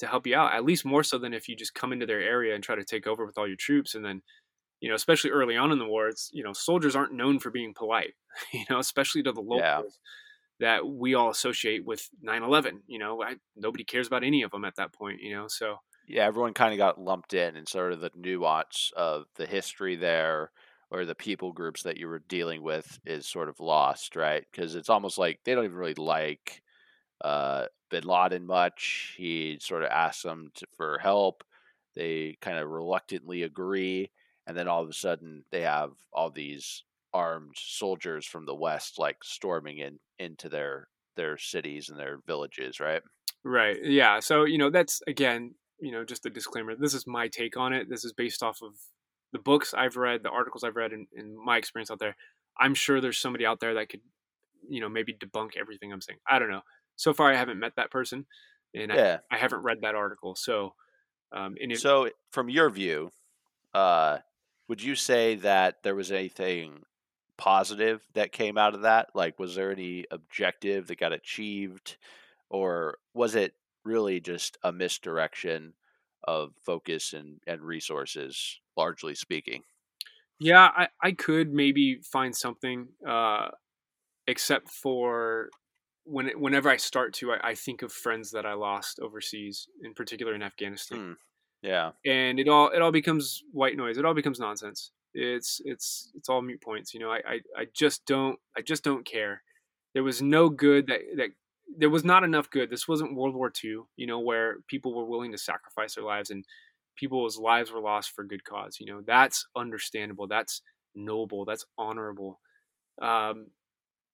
[0.00, 0.52] to help you out.
[0.52, 2.84] At least more so than if you just come into their area and try to
[2.84, 4.20] take over with all your troops, and then
[4.80, 7.50] you know, especially early on in the war, it's you know, soldiers aren't known for
[7.50, 8.12] being polite.
[8.52, 9.62] You know, especially to the locals.
[9.62, 9.80] Yeah
[10.60, 14.64] that we all associate with 9-11 you know I, nobody cares about any of them
[14.64, 15.76] at that point you know so
[16.06, 19.96] yeah everyone kind of got lumped in and sort of the nuance of the history
[19.96, 20.50] there
[20.94, 24.44] or the people groups that you were dealing with is sort of lost right?
[24.50, 26.62] Because it's almost like they don't even really like
[27.22, 29.14] uh, bin laden much.
[29.16, 31.42] He sort of asks them to, for help.
[31.94, 34.10] They kind of reluctantly agree
[34.46, 36.84] and then all of a sudden they have all these
[37.14, 42.80] armed soldiers from the west like storming in into their their cities and their villages
[42.80, 43.02] right
[43.44, 46.74] right yeah so you know that's again you know, just a disclaimer.
[46.74, 47.90] This is my take on it.
[47.90, 48.74] This is based off of
[49.32, 52.16] the books I've read, the articles I've read, and, and my experience out there.
[52.58, 54.00] I'm sure there's somebody out there that could,
[54.68, 56.20] you know, maybe debunk everything I'm saying.
[56.26, 56.62] I don't know.
[56.96, 58.26] So far, I haven't met that person,
[58.74, 59.20] and Yeah.
[59.30, 60.36] I, I haven't read that article.
[60.36, 60.74] So,
[61.32, 63.10] um, it, So, from your view,
[63.74, 64.18] uh,
[64.68, 66.84] would you say that there was anything
[67.36, 69.08] positive that came out of that?
[69.14, 71.96] Like, was there any objective that got achieved,
[72.50, 73.54] or was it
[73.84, 75.74] really just a misdirection
[76.26, 79.62] of focus and, and resources, largely speaking?
[80.40, 83.48] yeah, I, I could maybe find something, uh,
[84.26, 85.48] except for
[86.04, 89.66] when it, whenever I start to, I, I think of friends that I lost overseas,
[89.82, 90.98] in particular in Afghanistan.
[90.98, 91.12] Hmm.
[91.62, 91.92] Yeah.
[92.04, 93.96] and it all it all becomes white noise.
[93.96, 94.90] It all becomes nonsense.
[95.14, 96.92] It's it's it's all mute points.
[96.94, 99.42] You know, I I, I just don't I just don't care.
[99.94, 101.30] There was no good that that
[101.78, 102.70] there was not enough good.
[102.70, 103.80] This wasn't World War II.
[103.96, 106.44] You know, where people were willing to sacrifice their lives and
[106.96, 108.76] people's lives were lost for good cause.
[108.80, 110.26] You know, that's understandable.
[110.26, 110.62] That's
[110.94, 111.44] noble.
[111.44, 112.40] That's honorable.
[113.00, 113.48] Um,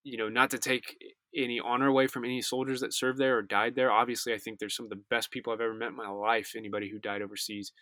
[0.05, 0.97] you know, not to take
[1.37, 3.91] any honor away from any soldiers that served there or died there.
[3.91, 6.53] Obviously, I think there's some of the best people I've ever met in my life.
[6.57, 7.73] Anybody who died overseas.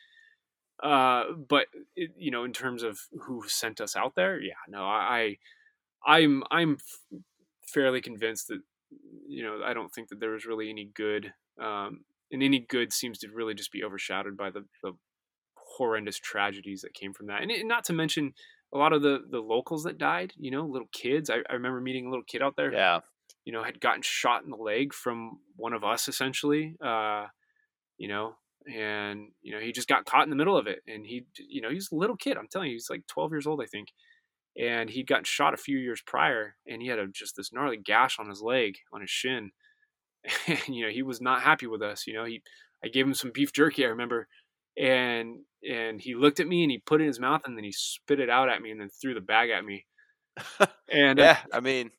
[0.82, 1.66] Uh, but
[1.96, 5.38] it, you know, in terms of who sent us out there, yeah, no, I,
[6.06, 6.78] I'm, I'm
[7.66, 8.60] fairly convinced that
[9.26, 11.32] you know, I don't think that there was really any good.
[11.60, 14.92] Um, and any good seems to really just be overshadowed by the, the
[15.54, 17.42] horrendous tragedies that came from that.
[17.42, 18.34] And, it, not to mention
[18.72, 20.34] a lot of the the locals that died.
[20.36, 21.30] You know, little kids.
[21.30, 22.72] I, I remember meeting a little kid out there.
[22.72, 23.00] Yeah.
[23.44, 26.76] You know, had gotten shot in the leg from one of us essentially.
[26.84, 27.26] Uh,
[27.96, 31.06] you know, and you know he just got caught in the middle of it, and
[31.06, 32.36] he, you know, he's a little kid.
[32.36, 33.88] I'm telling you, he's like 12 years old, I think.
[34.58, 37.76] And he'd gotten shot a few years prior, and he had a, just this gnarly
[37.76, 39.52] gash on his leg, on his shin.
[40.48, 42.06] And you know, he was not happy with us.
[42.06, 42.42] You know, he,
[42.84, 43.84] I gave him some beef jerky.
[43.84, 44.28] I remember,
[44.76, 47.64] and and he looked at me and he put it in his mouth and then
[47.64, 49.86] he spit it out at me and then threw the bag at me.
[50.90, 51.38] And uh, yeah.
[51.52, 51.90] I mean,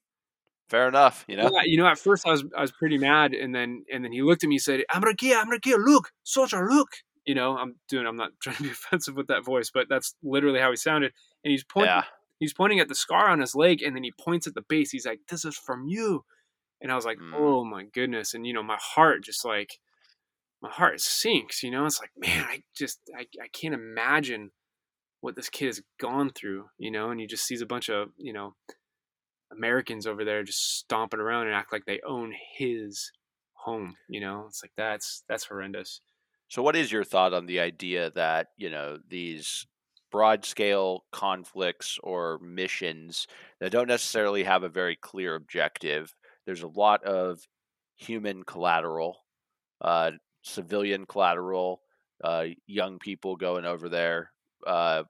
[0.69, 1.25] fair enough.
[1.27, 1.49] You know.
[1.53, 4.11] yeah, you know, at first I was I was pretty mad, and then and then
[4.11, 6.89] he looked at me and said, "Amrakia, Amrakia, look, soldier, look."
[7.25, 8.05] You know, I'm doing.
[8.07, 11.11] I'm not trying to be offensive with that voice, but that's literally how he sounded.
[11.43, 11.89] And he's pointing.
[11.89, 12.03] Yeah.
[12.39, 14.91] He's pointing at the scar on his leg, and then he points at the base.
[14.91, 16.23] He's like, "This is from you,"
[16.81, 17.33] and I was like, Mm.
[17.35, 19.79] "Oh my goodness!" And you know, my heart just like,
[20.61, 21.63] my heart sinks.
[21.63, 24.51] You know, it's like, man, I just, I, I can't imagine
[25.21, 26.65] what this kid has gone through.
[26.77, 28.55] You know, and he just sees a bunch of, you know,
[29.51, 33.11] Americans over there just stomping around and act like they own his
[33.53, 33.95] home.
[34.07, 36.01] You know, it's like that's that's horrendous.
[36.47, 39.65] So, what is your thought on the idea that you know these
[40.11, 43.27] broad scale conflicts or missions
[43.59, 46.13] that don't necessarily have a very clear objective?
[46.45, 47.39] There's a lot of
[47.95, 49.17] human collateral,
[49.81, 51.81] uh, civilian collateral,
[52.23, 54.31] uh, young people going over there
[54.65, 55.03] uh,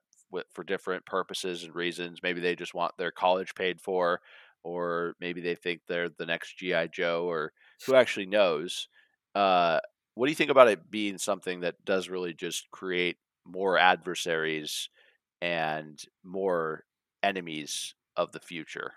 [0.51, 2.19] for different purposes and reasons.
[2.23, 4.21] Maybe they just want their college paid for,
[4.63, 7.53] or maybe they think they're the next GI Joe, or
[7.85, 8.87] who actually knows.
[9.35, 9.79] Uh,
[10.15, 14.89] what do you think about it being something that does really just create more adversaries
[15.41, 16.85] and more
[17.23, 18.93] enemies of the future?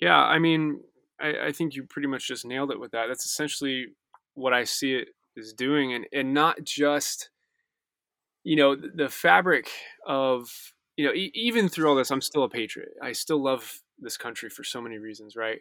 [0.00, 0.80] Yeah, I mean,
[1.20, 3.06] I, I think you pretty much just nailed it with that.
[3.06, 3.86] That's essentially
[4.34, 7.30] what I see it is doing, and and not just,
[8.44, 9.70] you know, the, fabric
[10.06, 10.50] of
[10.96, 12.90] you know, e- even through all this, I'm still a patriot.
[13.02, 15.60] I still love this country for so many reasons, right?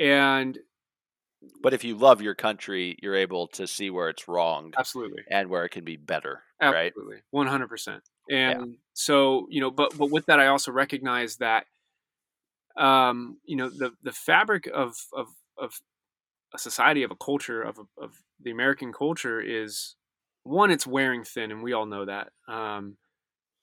[0.00, 0.58] And
[1.62, 5.48] But if you love your country, you're able to see where it's wrong absolutely, and
[5.50, 6.94] where it can be better, right?
[6.94, 8.02] absolutely, hundred percent.
[8.30, 11.66] And so, you know, but but with that, I also recognize that,
[12.76, 15.80] um, you know, the the fabric of of of
[16.54, 19.96] a society, of a culture, of of the American culture is
[20.46, 22.96] one, it's wearing thin, and we all know that um,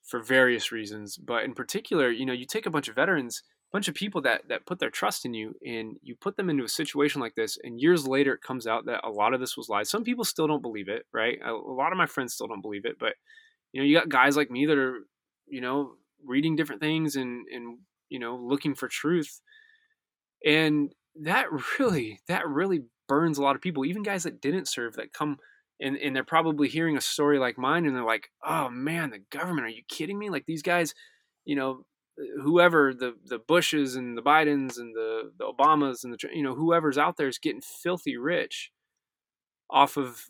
[0.04, 1.18] for various reasons.
[1.18, 4.22] But in particular, you know, you take a bunch of veterans, a bunch of people
[4.22, 7.36] that that put their trust in you, and you put them into a situation like
[7.36, 9.90] this, and years later, it comes out that a lot of this was lies.
[9.90, 11.40] Some people still don't believe it, right?
[11.46, 13.14] A, a lot of my friends still don't believe it, but
[13.72, 15.00] you know, you got guys like me that are,
[15.48, 15.94] you know,
[16.26, 17.80] reading different things and and
[18.10, 19.42] you know, looking for truth,
[20.46, 21.48] and that
[21.80, 25.38] really that really burns a lot of people even guys that didn't serve that come
[25.84, 29.20] and, and they're probably hearing a story like mine and they're like oh man the
[29.30, 30.94] government are you kidding me like these guys
[31.46, 31.86] you know
[32.20, 36.44] uh, whoever the the bushes and the bidens and the the obamas and the you
[36.44, 38.72] know whoever's out there is getting filthy rich
[39.70, 40.26] off of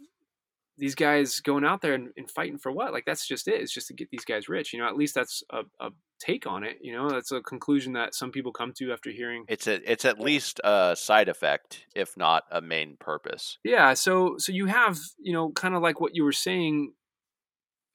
[0.78, 2.94] these guys going out there and, and, fighting for what?
[2.94, 3.62] Like that's just it.
[3.62, 4.74] It's just to get these guys rich.
[4.74, 5.92] You know, at least that's a, a,
[6.24, 6.78] take on it.
[6.82, 9.46] You know, that's a conclusion that some people come to after hearing.
[9.48, 13.58] It's a it's at least a side effect, if not a main purpose.
[13.64, 13.94] Yeah.
[13.94, 16.94] So so you have you know kind of like what you were saying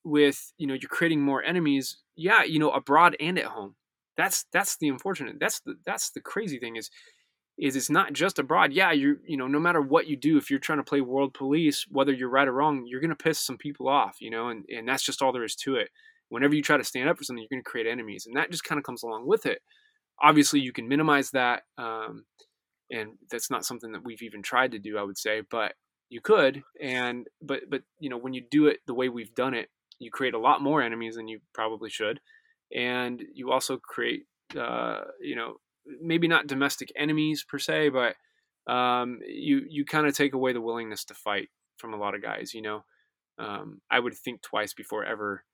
[0.04, 1.98] with you know you're creating more enemies.
[2.16, 3.76] Yeah, you know, abroad and at home.
[4.16, 5.36] That's that's the unfortunate.
[5.40, 6.90] That's the that's the crazy thing is
[7.58, 8.72] is it's not just abroad.
[8.72, 11.34] Yeah, you're you know no matter what you do, if you're trying to play world
[11.34, 14.64] police, whether you're right or wrong, you're gonna piss some people off, you know, and
[14.68, 15.90] and that's just all there is to it.
[16.28, 18.64] Whenever you try to stand up for something, you're gonna create enemies, and that just
[18.64, 19.60] kind of comes along with it.
[20.22, 22.24] Obviously, you can minimize that, um,
[22.90, 24.98] and that's not something that we've even tried to do.
[24.98, 25.72] I would say, but
[26.10, 29.54] you could, and but but you know when you do it the way we've done
[29.54, 29.68] it,
[29.98, 32.20] you create a lot more enemies than you probably should,
[32.74, 34.24] and you also create
[34.58, 35.56] uh, you know
[36.00, 38.16] maybe not domestic enemies per se, but
[38.72, 42.22] um, you you kind of take away the willingness to fight from a lot of
[42.22, 42.54] guys.
[42.54, 42.84] You know,
[43.38, 45.44] um, I would think twice before ever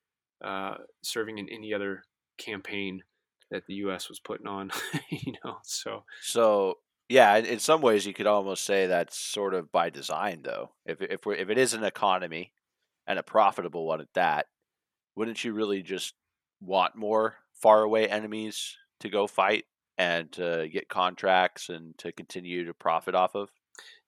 [0.44, 2.04] uh, serving in any other
[2.38, 3.02] campaign
[3.50, 4.08] that the U.S.
[4.08, 4.70] was putting on.
[5.10, 6.78] you know, so so
[7.08, 10.72] yeah, in some ways you could almost say that's sort of by design, though.
[10.86, 12.52] If if we if it is an economy
[13.06, 14.46] and a profitable one at that,
[15.16, 16.14] wouldn't you really just
[16.60, 19.64] want more faraway enemies to go fight
[19.98, 23.50] and to get contracts and to continue to profit off of?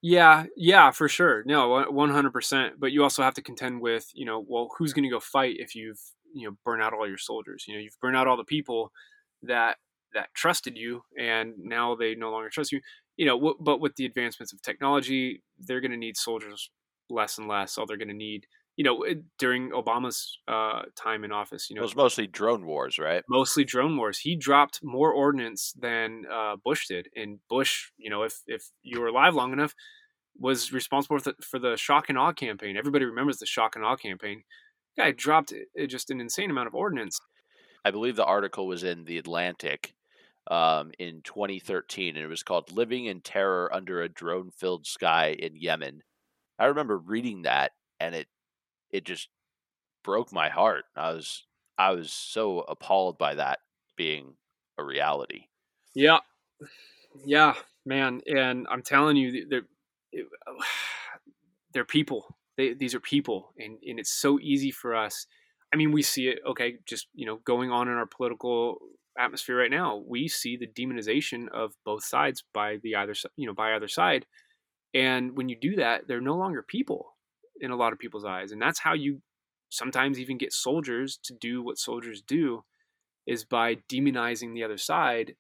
[0.03, 1.43] Yeah, yeah, for sure.
[1.47, 2.75] No, one hundred percent.
[2.79, 5.57] But you also have to contend with, you know, well, who's going to go fight
[5.59, 6.01] if you've,
[6.35, 7.65] you know, burn out all your soldiers?
[7.67, 8.93] You know, you've burned out all the people
[9.43, 9.77] that
[10.15, 12.81] that trusted you, and now they no longer trust you.
[13.17, 16.71] You know, w- but with the advancements of technology, they're going to need soldiers
[17.11, 17.79] less and less.
[17.79, 18.47] All they're going to need
[18.77, 19.05] you know,
[19.39, 23.25] during Obama's uh, time in office, you know, it was mostly drone wars, right?
[23.29, 24.19] Mostly drone wars.
[24.19, 29.01] He dropped more ordnance than uh, Bush did, and Bush, you know, if if you
[29.01, 29.75] were alive long enough,
[30.39, 32.77] was responsible for the, for the shock and awe campaign.
[32.77, 34.43] Everybody remembers the shock and awe campaign.
[34.97, 35.53] Guy dropped
[35.89, 37.19] just an insane amount of ordnance.
[37.85, 39.95] I believe the article was in the Atlantic
[40.51, 45.57] um, in 2013, and it was called "Living in Terror Under a Drone-Filled Sky in
[45.57, 46.03] Yemen."
[46.59, 48.29] I remember reading that, and it
[48.91, 49.29] it just
[50.03, 50.85] broke my heart.
[50.97, 51.47] I was
[51.79, 53.59] I was so appalled by that
[53.97, 54.35] being
[54.79, 55.47] a reality.
[55.95, 56.19] Yeah,
[57.25, 59.67] yeah, man, and I'm telling you, they're
[61.73, 62.36] they're people.
[62.57, 65.27] They, these are people, and and it's so easy for us.
[65.73, 66.39] I mean, we see it.
[66.47, 68.79] Okay, just you know, going on in our political
[69.19, 73.55] atmosphere right now, we see the demonization of both sides by the either you know
[73.55, 74.27] by either side,
[74.95, 77.15] and when you do that, they're no longer people
[77.61, 78.53] in a lot of people's eyes.
[78.53, 79.23] And that's how you
[79.71, 82.65] sometimes even get soldiers to do what soldiers do
[83.27, 85.35] is by demonizing the other side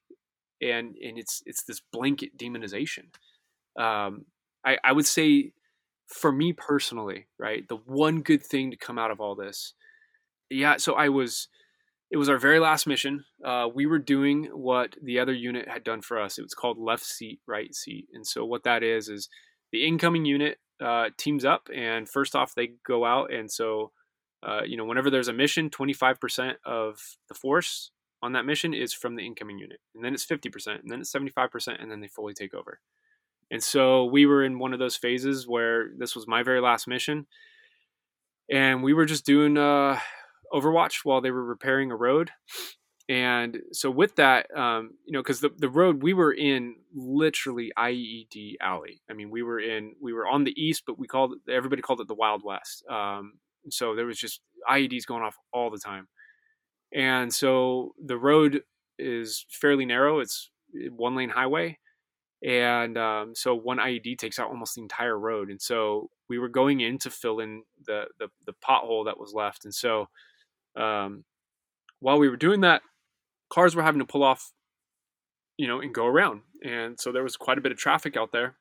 [0.60, 3.04] and and it's it's this blanket demonization
[3.78, 4.24] um,
[4.64, 5.52] I, I would say
[6.06, 9.74] for me personally right the one good thing to come out of all this
[10.50, 11.48] yeah so i was
[12.10, 15.82] it was our very last mission uh, we were doing what the other unit had
[15.82, 19.08] done for us it was called left seat right seat and so what that is
[19.08, 19.28] is
[19.72, 23.92] the incoming unit uh, teams up, and first off, they go out, and so
[24.42, 27.90] uh, you know, whenever there's a mission, 25% of the force
[28.22, 31.12] on that mission is from the incoming unit, and then it's 50%, and then it's
[31.12, 32.80] 75%, and then they fully take over.
[33.50, 36.88] And so we were in one of those phases where this was my very last
[36.88, 37.26] mission,
[38.50, 39.98] and we were just doing uh,
[40.52, 42.30] Overwatch while they were repairing a road,
[43.08, 47.70] and so with that um, you know because the, the road we were in literally
[47.78, 49.00] ied alley.
[49.08, 51.82] I mean we were in we were on the east but we called it everybody
[51.82, 52.84] called it the wild west.
[52.90, 53.34] Um,
[53.70, 56.08] so there was just ieds going off all the time.
[56.92, 58.62] And so the road
[58.98, 60.20] is fairly narrow.
[60.20, 60.50] It's
[60.90, 61.78] one lane highway
[62.44, 66.48] and um, so one ied takes out almost the entire road and so we were
[66.48, 70.08] going in to fill in the the, the pothole that was left and so
[70.76, 71.24] um,
[72.00, 72.82] while we were doing that
[73.50, 74.52] cars were having to pull off,
[75.56, 76.42] you know, and go around.
[76.64, 78.56] And so there was quite a bit of traffic out there.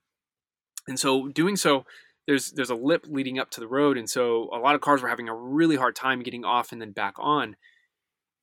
[0.88, 1.86] And so doing so,
[2.28, 5.02] there's there's a lip leading up to the road, and so a lot of cars
[5.02, 7.56] were having a really hard time getting off and then back on.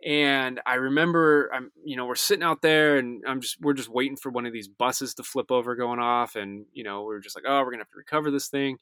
[0.04, 3.88] And I remember, I'm you know we're sitting out there, and I'm just we're just
[3.88, 7.20] waiting for one of these buses to flip over going off, and you know we're
[7.20, 8.78] just like, oh, we're gonna have to recover this thing.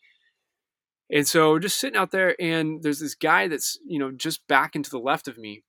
[1.12, 4.46] And so we're just sitting out there, and there's this guy that's you know just
[4.48, 5.62] back into the left of me,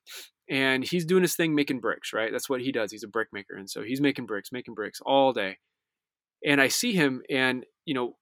[0.51, 2.29] and he's doing his thing making bricks, right?
[2.29, 2.91] That's what he does.
[2.91, 3.55] He's a brick maker.
[3.55, 5.59] And so he's making bricks, making bricks all day.
[6.45, 8.17] And I see him and, you know,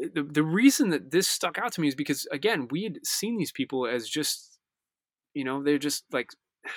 [0.00, 3.04] eh, the, the reason that this stuck out to me is because again, we had
[3.04, 4.56] seen these people as just,
[5.34, 6.30] you know, they're just like,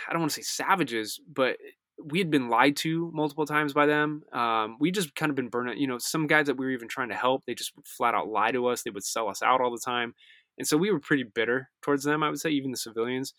[0.07, 1.57] I don't want to say savages, but
[2.03, 4.23] we had been lied to multiple times by them.
[4.31, 5.79] Um, we just kind of been burned.
[5.79, 8.27] You know, some guys that we were even trying to help, they just flat out
[8.27, 8.83] lie to us.
[8.83, 10.13] They would sell us out all the time.
[10.57, 12.23] and so we were pretty bitter towards them.
[12.23, 13.33] I would say even the civilians,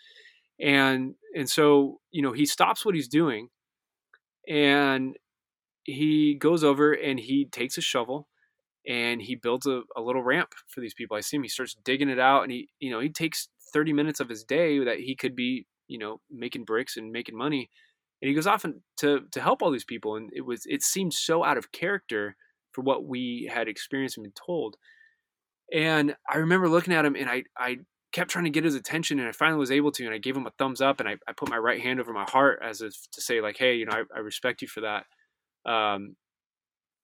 [0.60, 3.48] and and so you know he stops what he's doing,
[4.48, 5.16] and
[5.84, 8.28] he goes over and he takes a shovel
[8.86, 11.16] and he builds a, a little ramp for these people.
[11.16, 11.42] I see him.
[11.42, 14.44] He starts digging it out, and he you know he takes 30 minutes of his
[14.44, 17.68] day that he could be you know making bricks and making money
[18.22, 20.82] and he goes off and to to help all these people and it was it
[20.82, 22.36] seemed so out of character
[22.72, 24.76] for what we had experienced and been told
[25.72, 27.78] and i remember looking at him and i i
[28.12, 30.36] kept trying to get his attention and i finally was able to and i gave
[30.36, 32.80] him a thumbs up and i, I put my right hand over my heart as
[32.80, 35.04] if to say like hey you know i, I respect you for that.
[35.70, 36.16] Um,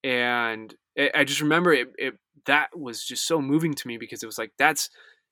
[0.03, 2.14] and it, i just remember it, it
[2.47, 4.91] that was just so moving to me because it was like that's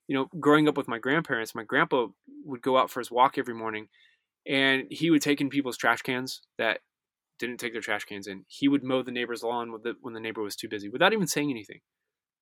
[0.08, 2.06] you know growing up with my grandparents my grandpa
[2.44, 3.88] would go out for his walk every morning
[4.46, 6.80] and he would take in people's trash cans that
[7.38, 8.44] didn't take their trash cans in.
[8.48, 11.26] He would mow the neighbor's lawn the, when the neighbor was too busy without even
[11.26, 11.80] saying anything.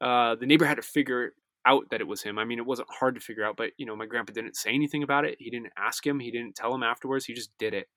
[0.00, 1.32] Uh, the neighbor had to figure
[1.66, 2.38] out that it was him.
[2.38, 4.70] I mean, it wasn't hard to figure out, but you know, my grandpa didn't say
[4.70, 5.36] anything about it.
[5.38, 6.20] He didn't ask him.
[6.20, 7.24] He didn't tell him afterwards.
[7.24, 7.88] He just did it.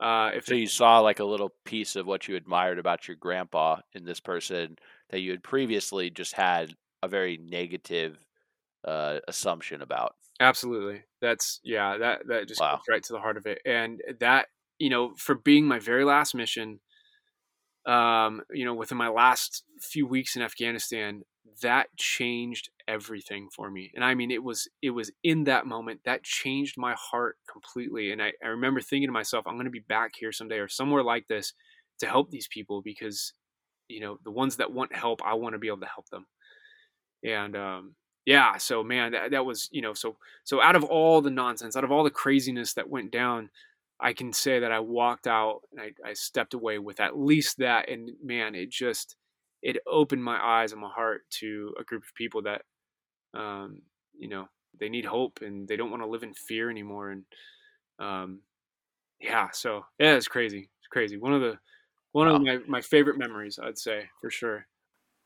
[0.00, 3.16] Uh, if so, you saw like a little piece of what you admired about your
[3.16, 4.76] grandpa in this person
[5.10, 8.18] that you had previously just had a very negative
[8.84, 10.14] uh, assumption about.
[10.40, 11.04] Absolutely.
[11.20, 12.80] That's yeah, that that just wow.
[12.88, 13.60] right to the heart of it.
[13.64, 14.46] And that,
[14.78, 16.80] you know, for being my very last mission,
[17.86, 21.22] um, you know, within my last few weeks in Afghanistan,
[21.62, 23.92] that changed everything for me.
[23.94, 28.10] And I mean it was it was in that moment that changed my heart completely.
[28.10, 31.02] And I, I remember thinking to myself, I'm gonna be back here someday or somewhere
[31.02, 31.52] like this
[32.00, 33.32] to help these people because,
[33.88, 36.26] you know, the ones that want help, I want to be able to help them.
[37.22, 37.94] And um
[38.26, 41.76] yeah so man that, that was you know so so out of all the nonsense
[41.76, 43.50] out of all the craziness that went down
[44.00, 47.58] i can say that i walked out and I, I stepped away with at least
[47.58, 49.16] that and man it just
[49.62, 52.62] it opened my eyes and my heart to a group of people that
[53.34, 53.82] um
[54.18, 54.48] you know
[54.78, 57.24] they need hope and they don't want to live in fear anymore and
[57.98, 58.40] um
[59.20, 61.58] yeah so yeah it's crazy it's crazy one of the
[62.12, 62.36] one wow.
[62.36, 64.66] of my, my favorite memories i'd say for sure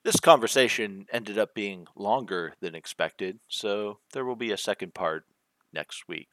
[0.09, 5.25] this conversation ended up being longer than expected, so there will be a second part
[5.71, 6.29] next week.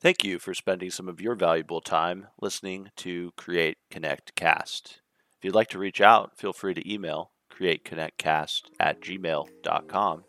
[0.00, 5.00] Thank you for spending some of your valuable time listening to Create Connect Cast.
[5.36, 10.24] If you'd like to reach out, feel free to email createconnectcast at gmail.com,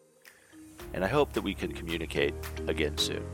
[0.91, 2.34] and I hope that we can communicate
[2.68, 3.28] again soon.